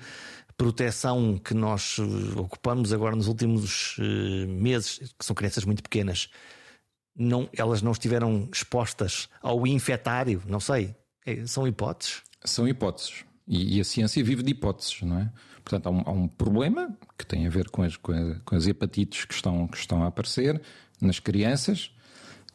[0.56, 6.30] proteção que nós uh, ocupamos agora nos últimos uh, meses, que são crianças muito pequenas,
[7.16, 10.96] não, elas não estiveram expostas ao infetário, não sei.
[11.26, 12.22] É, são hipóteses?
[12.44, 13.24] São hipóteses.
[13.48, 15.32] E, e, a ciência vive de hipóteses, não é?
[15.64, 18.56] Portanto, há um, há um problema que tem a ver com as, com, a, com
[18.56, 20.62] as hepatites que estão, que estão a aparecer
[21.02, 21.92] nas crianças.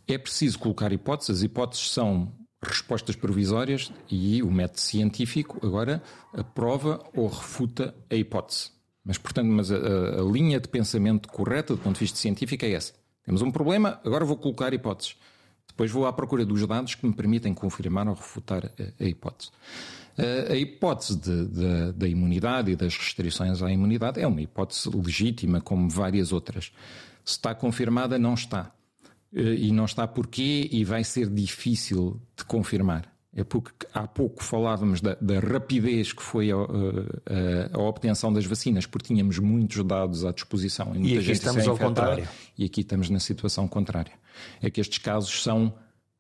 [0.07, 1.39] É preciso colocar hipóteses.
[1.39, 2.33] As hipóteses são
[2.63, 6.03] respostas provisórias e o método científico agora
[6.33, 8.71] aprova ou refuta a hipótese.
[9.05, 12.73] Mas, portanto, mas a, a, linha de pensamento correta do ponto de vista científico é
[12.73, 12.93] essa.
[13.25, 15.17] Temos um problema, agora vou colocar hipóteses.
[15.67, 19.51] Depois vou à procura dos dados que me permitem confirmar ou refutar a, a hipótese.
[20.51, 25.61] A hipótese de, de, da imunidade e das restrições à imunidade é uma hipótese legítima,
[25.61, 26.73] como várias outras.
[27.25, 28.73] Se está confirmada, não está.
[29.33, 33.13] E não está porquê e vai ser difícil de confirmar.
[33.33, 38.47] É porque há pouco falávamos da, da rapidez que foi a, a, a, obtenção das
[38.47, 40.97] vacinas, porque tínhamos muitos dados à disposição.
[40.97, 42.27] E, e aqui estamos ao contrário.
[42.57, 44.15] E aqui estamos na situação contrária.
[44.61, 45.73] É que estes casos são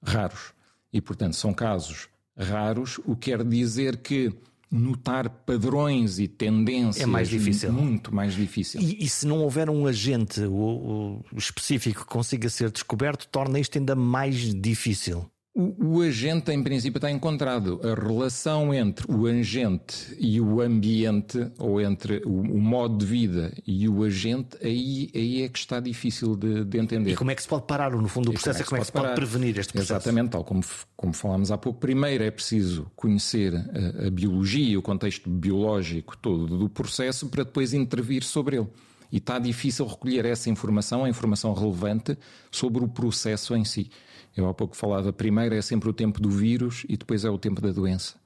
[0.05, 0.53] raros.
[0.93, 2.09] E, portanto, são casos
[2.39, 4.33] raros, o que quer dizer que
[4.71, 7.73] notar padrões e tendências é mais difícil.
[7.73, 8.81] muito mais difícil.
[8.81, 13.59] E, e se não houver um agente o, o específico que consiga ser descoberto, torna
[13.59, 15.29] isto ainda mais difícil.
[15.59, 17.81] O, o, agente, em princípio, está encontrado.
[17.83, 23.53] A relação entre o agente e o ambiente, ou entre o, o modo de vida
[23.67, 27.11] e o agente, aí, aí é que está difícil de, de entender.
[27.11, 28.65] E como é que se pode parar, no fundo, o processo?
[28.65, 29.95] Como é que se, como é que se pode prevenir este processo?
[29.95, 30.63] Exatamente, tal como,
[30.97, 31.81] como falámos há pouco.
[31.81, 37.75] Primeiro é preciso conhecer a, a biologia, o contexto biológico todo do processo, para depois
[37.75, 38.69] intervir sobre ele.
[39.11, 42.17] E está difícil recolher essa informação, a informação relevante,
[42.49, 43.91] sobre o processo em si.
[44.37, 47.39] Eu há pouco falava, primeiro é sempre o tempo do vírus e depois é o
[47.39, 48.17] tempo da doença.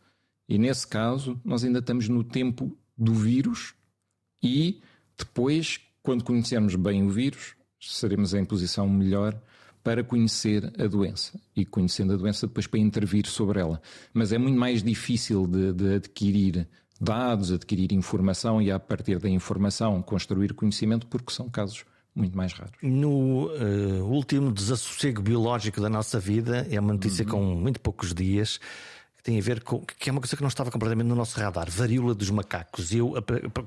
[0.48, 3.74] E nesse caso, nós ainda estamos no tempo do vírus
[4.42, 4.82] e
[5.16, 9.40] depois, quando conhecermos bem o vírus, seremos em posição melhor
[9.82, 13.80] para conhecer a doença e conhecendo a doença depois para intervir sobre ela.
[14.12, 16.68] Mas é muito mais difícil de, de adquirir
[17.00, 21.84] dados, adquirir informação e a partir da informação construir conhecimento porque são casos
[22.14, 22.74] muito mais raros.
[22.82, 27.30] No uh, último desassossego biológico da nossa vida, é uma notícia uhum.
[27.30, 28.58] com muito poucos dias,
[29.16, 29.80] que tem a ver com.
[29.80, 32.92] que é uma coisa que não estava completamente no nosso radar: varíola dos macacos.
[32.92, 33.14] Eu,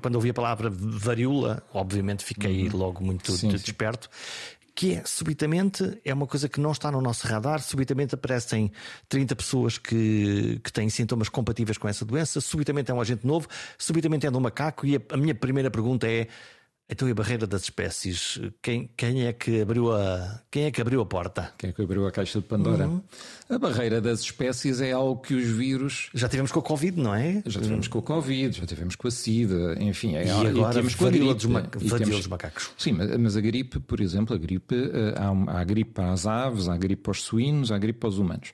[0.00, 2.76] quando ouvi a palavra varíola, obviamente fiquei uhum.
[2.76, 4.08] logo muito sim, desperto.
[4.12, 4.56] Sim.
[4.76, 7.62] Que é, subitamente, é uma coisa que não está no nosso radar.
[7.62, 8.70] Subitamente aparecem
[9.08, 12.42] 30 pessoas que, que têm sintomas compatíveis com essa doença.
[12.42, 13.48] Subitamente é um agente novo.
[13.78, 14.86] Subitamente é de um macaco.
[14.86, 16.28] E a, a minha primeira pergunta é:
[16.88, 18.40] Então e a barreira das espécies?
[18.62, 21.52] Quem, quem, é que abriu a, quem é que abriu a porta?
[21.58, 22.86] Quem é que abriu a caixa de Pandora?
[22.86, 23.02] Uhum.
[23.48, 26.10] A barreira das espécies é algo que os vírus.
[26.14, 27.42] Já tivemos com a Covid, não é?
[27.44, 30.14] Já tivemos com a Covid, já tivemos com a SIDA, enfim.
[30.14, 31.34] É, e agora temos com a gripe.
[31.34, 31.62] Dos, ma...
[31.62, 32.16] temos...
[32.16, 32.70] dos macacos.
[32.78, 36.76] Sim, mas a gripe, por exemplo, a gripe, eh, há, há gripe às aves, há
[36.76, 38.52] gripe aos suínos, há gripe aos humanos.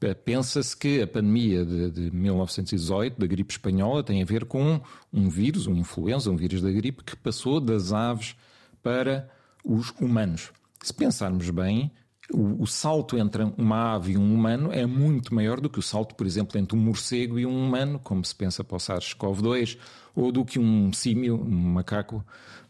[0.00, 4.80] Eh, pensa-se que a pandemia de, de 1918, da gripe espanhola, tem a ver com
[5.14, 8.34] um vírus, um influenza, um vírus da gripe, que passou das aves
[8.82, 9.30] para
[9.64, 10.50] os humanos.
[10.82, 11.92] Se pensarmos bem,
[12.32, 15.82] o, o, salto entre uma ave e um humano é muito maior do que o
[15.82, 19.78] salto, por exemplo, entre um morcego e um humano, como se pensa para o SARS-CoV-2,
[20.14, 22.24] ou do que um símio, um macaco,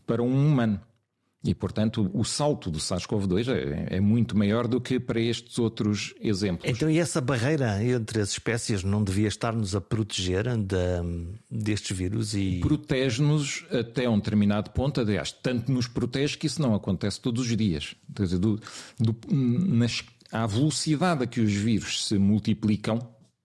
[0.07, 0.81] para um humano.
[1.45, 6.15] E, portanto, o salto do SARS-CoV-2 é, é, muito maior do que para estes outros
[6.19, 6.71] exemplos.
[6.71, 10.77] Então, e essa barreira entre as espécies não devia estar-nos a proteger de,
[11.51, 12.33] destes vírus?
[12.33, 12.61] E...
[12.61, 17.57] Protege-nos até um determinado ponto, aliás, tanto nos protege que isso não acontece todos os
[17.57, 17.95] dias.
[18.17, 18.59] Quer dizer, do,
[18.99, 22.99] do, nas, à velocidade a que os vírus se multiplicam,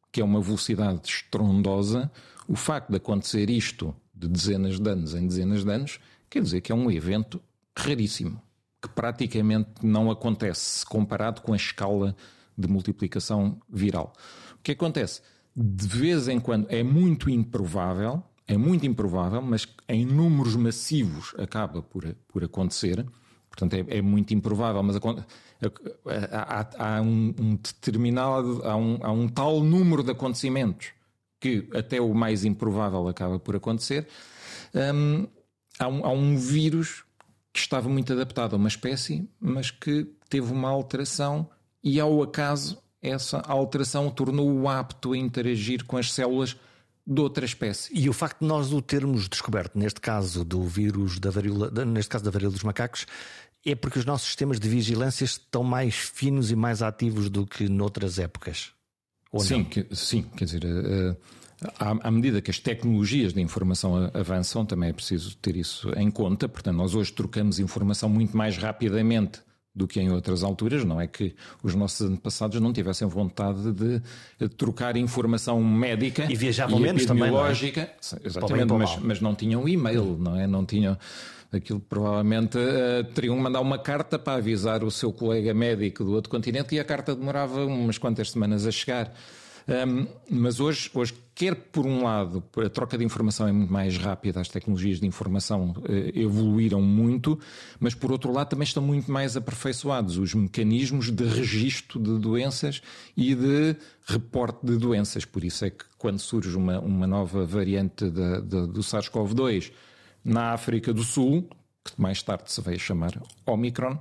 [0.10, 2.10] que é uma velocidade estrondosa,
[2.48, 6.62] o facto de acontecer isto de dezenas de anos em dezenas de anos, quer dizer
[6.62, 7.42] que é um evento
[7.78, 8.42] raríssimo,
[8.82, 12.16] que praticamente não acontece comparado com a escala
[12.58, 14.14] de multiplicação viral.
[14.60, 15.22] O que acontece?
[15.56, 21.82] De vez em quando é muito improvável, é muito improvável, mas em números massivos acaba
[21.82, 23.06] por, por acontecer.
[23.50, 29.28] Portanto, é, é muito improvável, mas há, há, um, um, determinado, há um, há um
[29.28, 30.92] tal número de acontecimentos
[31.40, 34.08] que até o mais improvável acaba por acontecer.
[34.74, 35.28] Um,
[35.78, 37.04] há, um, há um vírus
[37.54, 41.50] que estava muito adaptado a uma espécie, mas que teve uma alteração
[41.84, 46.56] e, ao acaso, essa alteração tornou-o apto a interagir com as células
[47.06, 47.92] de outra espécie.
[47.94, 52.10] E o facto de nós o termos descoberto, neste caso do vírus da varíola, neste
[52.10, 53.08] caso da varíola dos macacos,
[53.66, 57.68] é porque os nossos sistemas de vigilância estão mais finos e mais ativos do que
[57.68, 58.72] noutras épocas.
[59.40, 61.18] sim, que, sim, quer dizer, uh,
[61.78, 66.48] à, medida que as tecnologias de informação avançam, também é preciso ter isso em conta.
[66.48, 69.42] Portanto, nós hoje trocamos informação muito mais rapidamente
[69.76, 70.84] do que em outras alturas.
[70.84, 76.80] Não é que os nossos antepassados não tivessem vontade de trocar informação médica e viajavam
[76.80, 78.28] e menos epidemiológica, também, não é?
[78.28, 80.48] exatamente, mas, mas, não tinham e-mail, não é?
[80.48, 80.98] Não tinham
[81.52, 86.14] aquilo provavelmente uh, teriam que mandar uma carta para avisar o seu colega médico do
[86.14, 89.14] outro continente e a carta demorava umas quantas semanas a chegar.
[89.70, 93.98] Um, mas hoje, hoje, quer por um lado, a troca de informação é muito mais
[93.98, 97.40] rápida, as tecnologias de informação uh, evoluíram muito,
[97.80, 102.82] mas por outro lado também estão muito mais aperfeiçoados os mecanismos de registro de doenças
[103.16, 103.76] e de
[104.08, 105.24] reporte de doenças.
[105.24, 109.72] Por isso é que quando surge uma, uma nova variante do SARS-CoV-2
[110.26, 111.48] na África do Sul,
[111.84, 114.00] que mais tarde se veio chamar Omicron,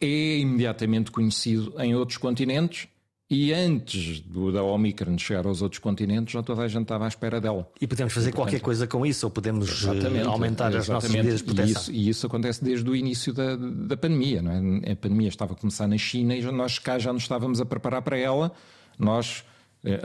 [0.00, 2.86] é imediatamente conhecido em outros continentes
[3.34, 7.08] e antes do, da Omicron chegar aos outros continentes, já toda a gente estava à
[7.08, 7.66] espera dela.
[7.80, 10.76] E podemos fazer e, portanto, qualquer coisa com isso, ou podemos eh, exatamente, aumentar exatamente.
[10.76, 11.66] as nossas medidas de proteção.
[11.66, 14.42] E isso, e isso, acontece desde o início da, da pandemia.
[14.42, 14.92] Não é?
[14.92, 18.02] A pandemia estava a começar na China e nós cá já nos estávamos a preparar
[18.02, 18.52] para ela.
[18.98, 19.42] Nós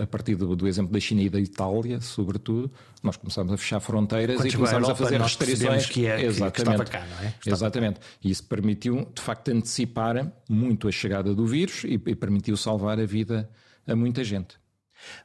[0.02, 2.72] a partir do, do, exemplo da China e da Itália, sobretudo,
[3.04, 5.86] nós começámos a fechar fronteiras Quando e começámos Europa, a fazer restrições.
[5.86, 6.86] Que, é, Exatamente.
[6.86, 7.34] que cá, não é?
[7.46, 8.00] Exatamente.
[8.24, 13.00] E isso permitiu, de facto, antecipar muito a chegada do vírus e, e permitiu salvar
[13.00, 13.50] a vida
[13.86, 14.58] a muita gente.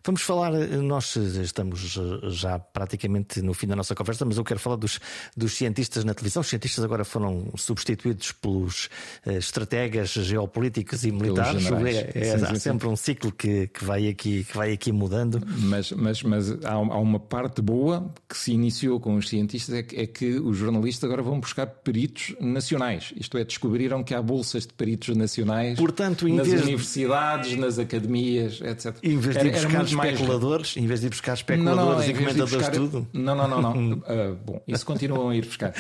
[0.04, 1.98] Vamos falar, nós estamos
[2.28, 5.00] já praticamente no fim da nossa conversa, mas eu quero falar dos,
[5.36, 6.40] dos cientistas na televisão.
[6.40, 8.88] Os cientistas agora foram substituídos pelos
[9.26, 11.66] estrategas geopolíticos e militares.
[11.66, 14.92] É, é, sim, há sim, sempre um ciclo que, que, vai aqui, que vai aqui
[14.92, 15.40] mudando.
[15.46, 19.96] Mas, mas, mas há, uma parte boa que se iniciou com os cientistas: é que,
[19.96, 23.12] é que os jornalistas agora vão buscar peritos nacionais.
[23.16, 27.56] Isto é, descobriram que há bolsas de peritos nacionais Portanto, nas universidades, de...
[27.56, 28.96] nas academias, etc.
[29.64, 30.84] buscar especuladores, mais...
[30.84, 32.70] em vez de ir buscar especuladores e comentadores buscar...
[32.72, 33.08] tudo?
[33.12, 33.92] Não, não, não, não.
[33.98, 35.72] uh, bom, isso continuam a ir buscar.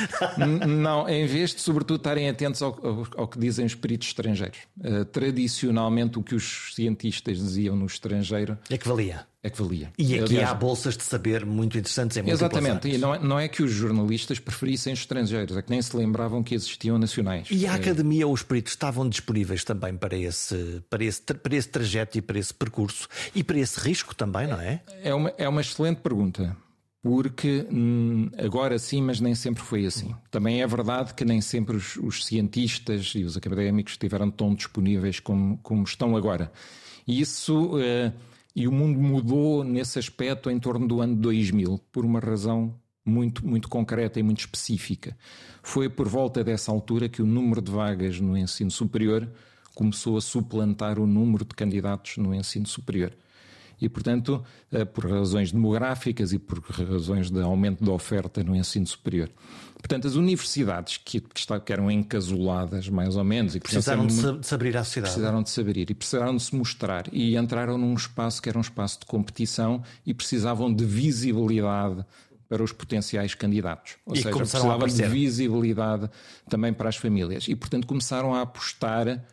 [0.66, 4.58] não, em vez de, sobretudo, estarem atentos ao, ao, ao que dizem os peritos estrangeiros.
[4.78, 9.92] Uh, tradicionalmente, o que os cientistas diziam no estrangeiro é que valia é que valia.
[9.98, 13.40] E aqui Aliás, há bolsas de saber muito interessantes em Exatamente, e não é, não
[13.40, 17.48] é que os jornalistas preferissem estrangeiros, é que nem se lembravam que existiam nacionais.
[17.50, 17.74] E a é...
[17.74, 22.22] academia ou os peritos estavam disponíveis também para esse, para, esse, para esse trajeto e
[22.22, 24.80] para esse percurso e para esse risco também, não é?
[25.02, 26.56] É uma, é uma excelente pergunta.
[27.02, 30.14] Porque hum, agora sim, mas nem sempre foi assim.
[30.30, 35.18] Também é verdade que nem sempre os, os cientistas e os académicos estiveram tão disponíveis
[35.18, 36.52] como, como estão agora.
[37.04, 37.76] E isso.
[37.76, 38.12] Uh,
[38.54, 42.74] e o mundo mudou nesse aspecto em torno do ano 2000, por uma razão
[43.04, 45.16] muito, muito concreta e muito específica.
[45.62, 49.28] Foi por volta dessa altura que o número de vagas no ensino superior
[49.74, 53.12] começou a suplantar o número de candidatos no ensino superior.
[53.82, 58.86] E, portanto, eh, por razões demográficas e por razões de aumento da oferta no ensino
[58.86, 59.28] superior.
[59.74, 64.46] Portanto, as universidades que, que eram encasuladas, mais ou menos, e precisaram de, se, de
[64.46, 65.12] se abrir à sociedade.
[65.12, 67.04] Precisaram de se abrir e precisaram de se mostrar.
[67.12, 72.06] E entraram num espaço que era um espaço de competição e precisavam de visibilidade
[72.48, 73.96] para os potenciais candidatos.
[74.06, 76.08] Ou e seja, precisava de visibilidade
[76.48, 77.48] também para as famílias.
[77.48, 79.24] E, portanto, começaram a apostar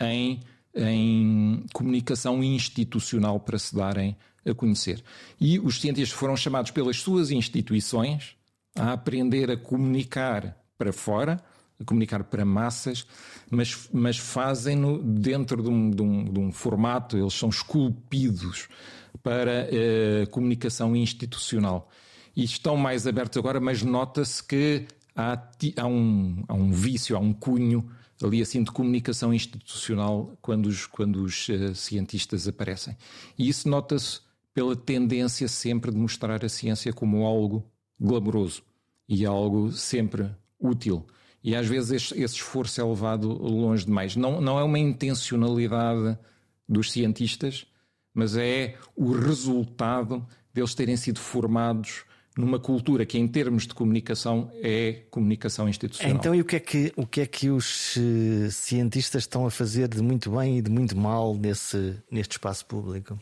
[0.00, 0.38] em,
[0.76, 4.16] em comunicação institucional para se darem
[4.48, 5.02] a conhecer.
[5.40, 8.36] E os cientistas foram chamados pelas suas instituições
[8.78, 11.40] a aprender a comunicar para fora,
[11.80, 13.06] a comunicar para massas,
[13.50, 18.68] mas, mas fazem-no dentro de um, de, um, de um, formato, eles são esculpidos
[19.22, 21.90] para a eh, comunicação institucional
[22.36, 25.42] e estão mais abertos agora, mas nota-se que há,
[25.76, 27.88] há, um, há um vício, há um cunho
[28.22, 32.96] ali assim de comunicação institucional quando os, quando os uh, cientistas aparecem.
[33.38, 34.20] E isso nota-se
[34.54, 37.64] pela tendência sempre de mostrar a ciência como algo
[38.00, 38.62] glamouroso
[39.08, 41.06] e algo sempre útil.
[41.44, 44.16] E às vezes esse, esse esforço é levado longe demais.
[44.16, 46.18] Não, não é uma intencionalidade
[46.68, 47.66] dos cientistas,
[48.12, 52.04] mas é o resultado deles terem sido formados
[52.36, 56.14] numa cultura que, em termos de comunicação, é comunicação institucional.
[56.16, 59.50] Então, e o que é que, o que, é que os uh, cientistas estão a
[59.50, 63.18] fazer de muito bem e de muito mal nesse, neste espaço público?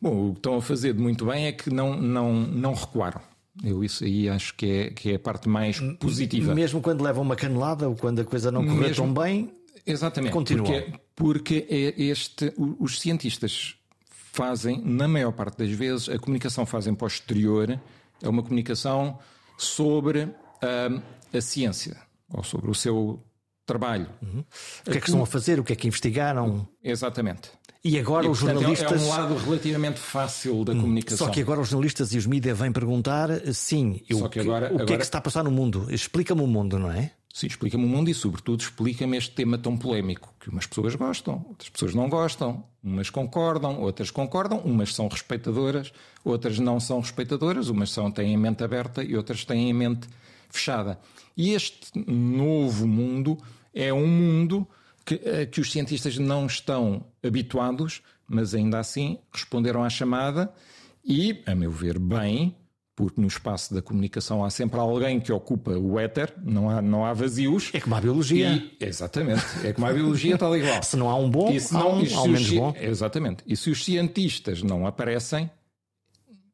[0.00, 3.20] Bom, o que estão a fazer de muito bem é que não, não, não recuaram.
[3.64, 6.54] Eu isso aí acho que é, que é a parte mais positiva.
[6.54, 9.50] Mesmo quando levam uma canelada ou quando a coisa não corre tão bem,
[9.86, 10.66] exatamente, continuam.
[10.66, 13.76] Porque, porque é este, os cientistas
[14.10, 17.80] fazem, na maior parte das vezes, a comunicação fazem posterior
[18.22, 19.18] é uma comunicação
[19.58, 21.02] sobre uh,
[21.32, 21.96] a ciência,
[22.32, 23.22] ou sobre o seu
[23.64, 24.08] trabalho.
[24.22, 24.44] Uhum.
[24.86, 25.58] O que é que estão a fazer?
[25.58, 26.66] O que é que investigaram?
[26.82, 27.50] Exatamente.
[27.84, 29.02] E agora e, os portanto, jornalistas.
[29.02, 30.80] É um lado relativamente fácil da hum.
[30.80, 31.26] comunicação.
[31.26, 34.66] Só que agora os jornalistas e os mídias vêm perguntar: sim, eu, Só que agora,
[34.66, 34.94] o que agora...
[34.94, 35.86] é que se está a passar no mundo?
[35.88, 37.12] Explica-me o mundo, não é?
[37.36, 41.44] Sim, explica-me o mundo e, sobretudo, explica-me este tema tão polémico que umas pessoas gostam,
[41.50, 45.92] outras pessoas não gostam, umas concordam, outras concordam, umas são respeitadoras,
[46.24, 50.08] outras não são respeitadoras, umas são, têm a mente aberta e outras têm a mente
[50.48, 50.98] fechada.
[51.36, 53.36] E este novo mundo
[53.74, 54.66] é um mundo
[55.04, 55.18] que,
[55.52, 60.50] que os cientistas não estão habituados, mas ainda assim responderam à chamada
[61.04, 62.56] e, a meu ver, bem,
[62.96, 67.04] porque no espaço da comunicação há sempre alguém que ocupa o éter, não há, não
[67.04, 67.70] há vazios.
[67.74, 68.54] É como a biologia.
[68.80, 70.80] E, exatamente, é como a biologia tal igual.
[70.82, 72.74] se não há um bom, se não, há um, um menos bom.
[72.80, 73.44] Exatamente.
[73.46, 75.50] E se os cientistas não aparecem,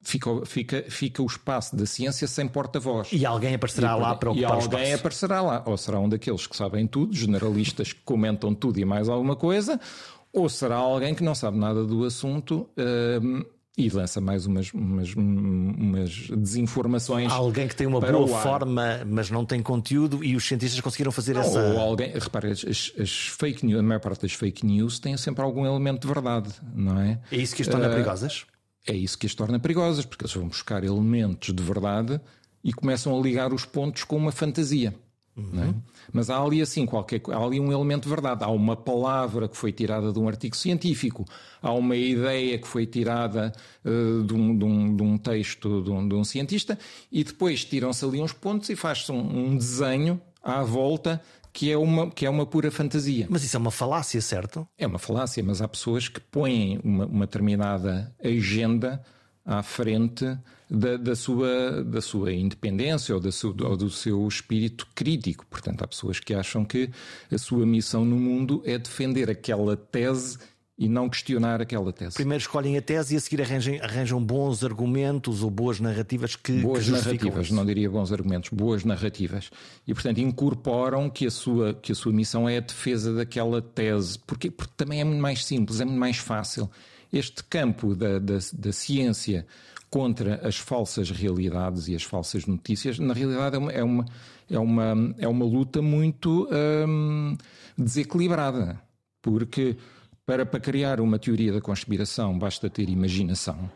[0.03, 3.11] fica, fica, fica o espaço da ciência sem porta-voz.
[3.13, 5.63] E alguém aparecerá e, lá para ocupar E alguém aparecerá lá.
[5.65, 9.81] Ou será um daqueles que sabem tudo, generalistas que comentam tudo e mais alguma coisa,
[10.33, 12.69] ou será alguém que não sabe nada do assunto.
[12.77, 13.45] Hum,
[13.77, 17.33] e lança mais umas, umas, umas desinformações.
[17.33, 21.35] alguém que tem uma boa forma, mas não tem conteúdo, e os cientistas conseguiram fazer
[21.35, 21.59] não, essa.
[21.59, 25.43] Ou alguém, repare, as, as, fake news, a maior parte das fake news tem sempre
[25.43, 27.19] algum elemento de verdade, não é?
[27.31, 28.47] É isso que as torna uh, perigosas?
[28.87, 32.21] É isso que as torna perigosas, porque eles vão buscar elementos de verdade
[32.63, 34.95] e começam a ligar os pontos com uma fantasia.
[35.35, 35.63] Uhum.
[35.63, 35.75] É?
[36.13, 38.45] Mas há ali assim qualquer há ali um elemento de verdade.
[38.45, 41.25] Há uma palavra que foi tirada de um artigo científico,
[41.63, 43.53] há uma ideia que foi tirada
[43.85, 46.79] uh, de, um, de, um, de, um, texto de um, de um cientista,
[47.11, 51.21] e depois tiram-se ali uns pontos e faz-se um, desenho à volta
[51.53, 53.27] que é, uma, que é uma pura fantasia.
[53.29, 54.67] Mas isso é uma falácia, certo?
[54.77, 59.03] É uma falácia, mas há pessoas que põem uma, uma determinada agenda
[59.45, 60.25] à frente
[60.71, 65.45] da, da, sua, da sua independência ou, da su, ou do seu espírito crítico.
[65.47, 66.91] Portanto, há pessoas que acham que
[67.31, 70.39] a sua missão no mundo é defender aquela tese
[70.79, 72.15] e não questionar aquela tese.
[72.15, 76.53] Primeiro escolhem a tese e a seguir arranjam, arranjam bons argumentos ou boas narrativas que.
[76.61, 77.55] Boas que narrativas, isso.
[77.55, 79.51] não diria bons argumentos, boas narrativas.
[79.87, 84.19] E, portanto, incorporam que a sua, que a sua missão é a defesa daquela tese.
[84.27, 86.71] Porque, porque também é muito mais simples, é muito mais fácil.
[87.13, 89.47] Este campo da, da, da ciência
[89.91, 94.05] contra as falsas realidades e as falsas notícias, na realidade é uma, é uma,
[94.51, 96.49] é uma, é uma luta muito
[96.89, 97.37] hum,
[97.77, 98.81] desequilibrada.
[99.21, 99.77] Porque
[100.25, 103.71] para, para criar uma teoria da conspiração basta ter imaginação.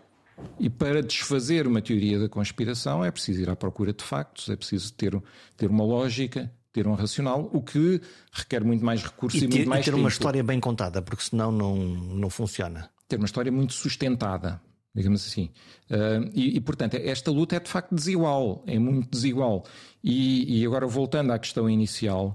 [0.59, 4.57] E para desfazer uma teoria da conspiração é preciso ir à procura de factos, é
[4.57, 5.21] preciso ter,
[5.57, 8.01] ter uma lógica, ter um racional, o que
[8.33, 10.03] requer muito mais recursos e, e ter, muito mais e ter tempo.
[10.03, 12.91] uma história bem contada, porque senão não, não funciona.
[13.09, 14.61] Ter uma história muito sustentada
[14.97, 15.51] digamos assim.
[15.91, 19.63] Uh, e, e, portanto, esta luta é de facto desigual, é muito desigual.
[20.03, 22.35] E, e agora, voltando à questão inicial,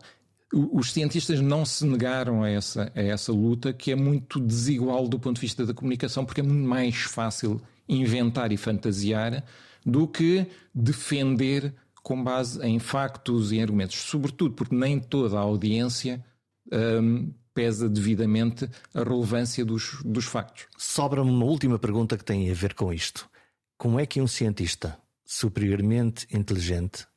[0.53, 5.17] os cientistas não se negaram a essa, a essa luta, que é muito desigual do
[5.17, 7.59] ponto de vista da comunicação, porque é muito mais fácil
[7.89, 9.43] inventar e fantasiar
[9.86, 10.45] do que
[10.76, 13.95] defender com base em factos e argumentos.
[13.95, 16.24] Sobretudo porque nem toda a audiência
[16.72, 20.68] um, pesa devidamente a relevância dos, dos factos.
[20.78, 23.30] Sobra-me uma última pergunta que tem a ver com isto.
[23.78, 27.08] Como é que um cientista superiormente inteligente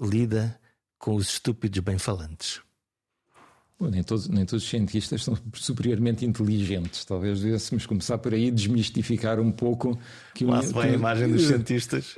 [0.00, 0.60] lida
[0.98, 2.60] com os estúpidos bem-falantes?
[3.90, 7.04] Nem, todos, nem todos os cientistas são superiormente inteligentes.
[7.04, 9.98] Talvez devêssemos começar por aí desmistificar um pouco
[10.34, 12.14] que Lá se vai a imagem dos cientistas.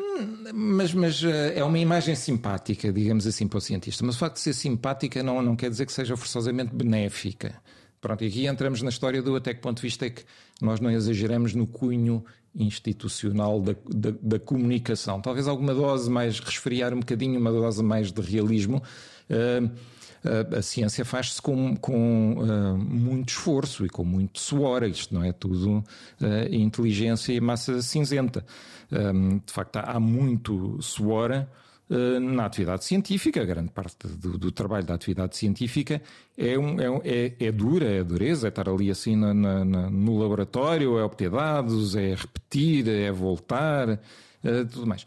[0.54, 4.04] Mas, mas eh, é uma imagem simpática, digamos assim, para o cientista.
[4.04, 7.54] Mas o facto de ser simpática não, não quer dizer que seja forçosamente benéfica.
[8.00, 10.22] Pronto, e aqui entramos na história do até que ponto de vista é que
[10.60, 15.20] nós não exageramos no cunho institucional da, da, da comunicação.
[15.20, 18.82] Talvez alguma dose mais, resfriar um bocadinho, uma dose mais de realismo.
[19.28, 19.70] Uh,
[20.56, 24.82] a, ciência faz-se com, com uh, muito esforço e com muito suor.
[24.84, 25.84] Isto não é tudo uh,
[26.54, 28.44] inteligência e massa cinzenta.
[28.90, 31.46] Um, de facto, há, muito suor
[31.90, 33.44] uh, na atividade científica.
[33.44, 36.00] Grande parte do, do trabalho da atividade científica
[36.36, 40.18] é, um, é, é, é, dura, é dureza, é estar ali assim na, na, no
[40.18, 44.00] laboratório, é obter dados, é repetir, é voltar,
[44.70, 45.04] tudo mais.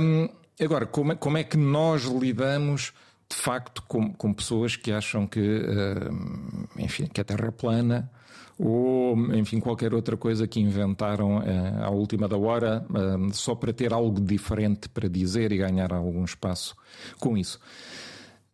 [0.00, 0.28] Um,
[0.64, 2.92] agora, como é, como é que nós lidamos
[3.30, 8.10] de facto com, com pessoas que acham que, uh, enfim, que a Terra é plana
[8.58, 13.72] ou, enfim, qualquer outra coisa que inventaram uh, à última da hora uh, só para
[13.72, 16.74] ter algo diferente para dizer e ganhar algum espaço
[17.20, 17.60] com isso.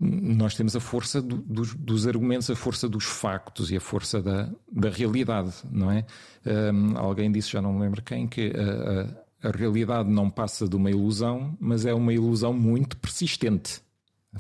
[0.01, 4.21] Nós temos a força do, dos, dos, argumentos, a força dos factos e a força
[4.21, 6.05] da, da realidade, não é?
[6.97, 8.53] alguém disse, já não me lembro quem, que
[9.41, 13.84] a realidade não passa de uma ilusão, mas é uma ilusão muito persistente.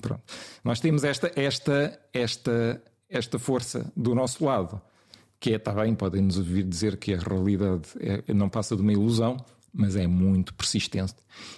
[0.01, 0.23] Pronto.
[0.63, 4.81] Nós temos esta, esta, esta, esta força do nosso lado,
[5.39, 8.93] que é, está bem, podem-nos ouvir dizer que a realidade é, não passa de uma
[8.93, 9.37] ilusão,
[9.73, 11.15] mas é muito persistente.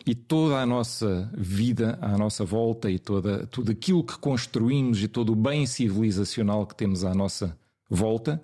[0.06, 5.08] E toda a nossa vida à nossa volta e toda, tudo aquilo que construímos e
[5.08, 7.56] todo o bem civilizacional que temos à nossa
[7.90, 8.42] volta,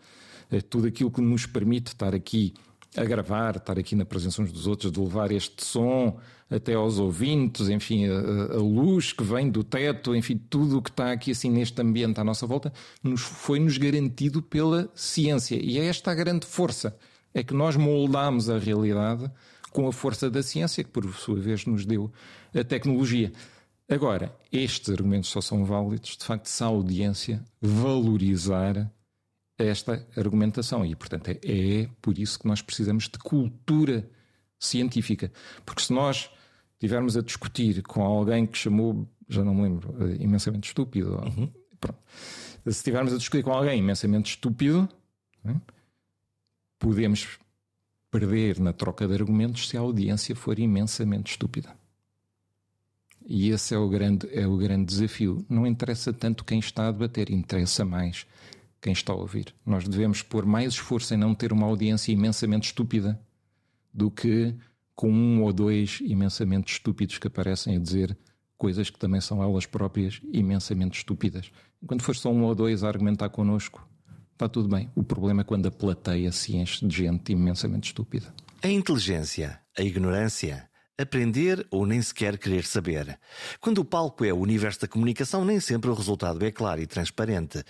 [0.50, 2.52] é tudo aquilo que nos permite estar aqui
[2.96, 6.18] a gravar, estar aqui na presença uns dos outros, de levar este som
[6.50, 10.90] até aos ouvintes, enfim, a, a luz que vem do teto, enfim, tudo o que
[10.90, 12.72] está aqui assim neste ambiente à nossa volta,
[13.02, 15.56] nos, foi-nos garantido pela ciência.
[15.56, 16.96] E é esta a grande força,
[17.32, 19.30] é que nós moldamos a realidade
[19.70, 22.12] com a força da ciência, que por sua vez nos deu
[22.54, 23.32] a tecnologia.
[23.88, 28.90] Agora, estes argumentos só são válidos, de facto, se a audiência valorizar
[29.62, 30.84] esta argumentação.
[30.84, 34.08] E, portanto, é, é por isso que nós precisamos de cultura
[34.58, 35.32] científica.
[35.64, 36.30] Porque se nós
[36.74, 41.50] estivermos a discutir com alguém que chamou, já não me lembro, eh, imensamente estúpido, uhum.
[42.64, 44.88] se estivermos a discutir com alguém imensamente estúpido,
[45.44, 45.60] né,
[46.78, 47.38] podemos
[48.10, 51.74] perder na troca de argumentos se a audiência for imensamente estúpida.
[53.24, 55.44] E esse é o grande, é o grande desafio.
[55.48, 58.26] Não interessa tanto quem está a debater, interessa mais
[58.82, 59.54] quem está a ouvir.
[59.64, 63.18] Nós devemos pôr mais esforço em não ter uma audiência imensamente estúpida
[63.94, 64.54] do que
[64.94, 68.18] com um ou dois imensamente estúpidos que aparecem a dizer
[68.58, 71.50] coisas que também são elas próprias imensamente estúpidas.
[71.82, 73.88] Enquanto for só um ou dois a argumentar connosco,
[74.32, 74.90] está tudo bem.
[74.94, 78.34] O problema é quando a plateia se enche de gente imensamente estúpida.
[78.62, 80.68] A inteligência, a ignorância,
[81.02, 83.18] aprender ou nem sequer querer saber.
[83.60, 86.86] Quando o palco é o universo da comunicação, nem sempre o resultado é claro e
[86.86, 87.62] transparente.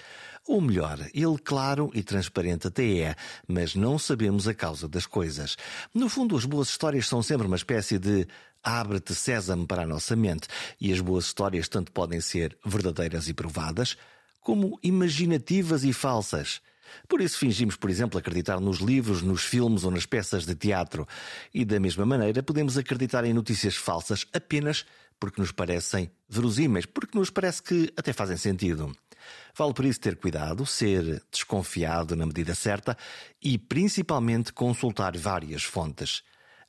[0.46, 3.16] Ou melhor, ele claro e transparente até é,
[3.46, 5.56] mas não sabemos a causa das coisas.
[5.94, 8.26] No fundo, as boas histórias são sempre uma espécie de
[8.62, 10.46] abre-te sésamo para a nossa mente,
[10.80, 13.96] e as boas histórias tanto podem ser verdadeiras e provadas,
[14.40, 16.60] como imaginativas e falsas.
[17.08, 21.06] Por isso fingimos, por exemplo, acreditar nos livros, nos filmes ou nas peças de teatro.
[21.52, 24.84] E da mesma maneira podemos acreditar em notícias falsas apenas
[25.18, 28.92] porque nos parecem verosímeis, porque nos parece que até fazem sentido.
[29.56, 32.96] Vale por isso ter cuidado, ser desconfiado na medida certa
[33.40, 36.24] e principalmente consultar várias fontes.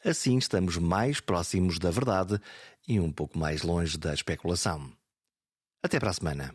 [0.06, 2.40] Assim estamos mais próximos da verdade
[2.88, 4.92] e um pouco mais longe da especulação.
[5.82, 6.54] Até para a semana.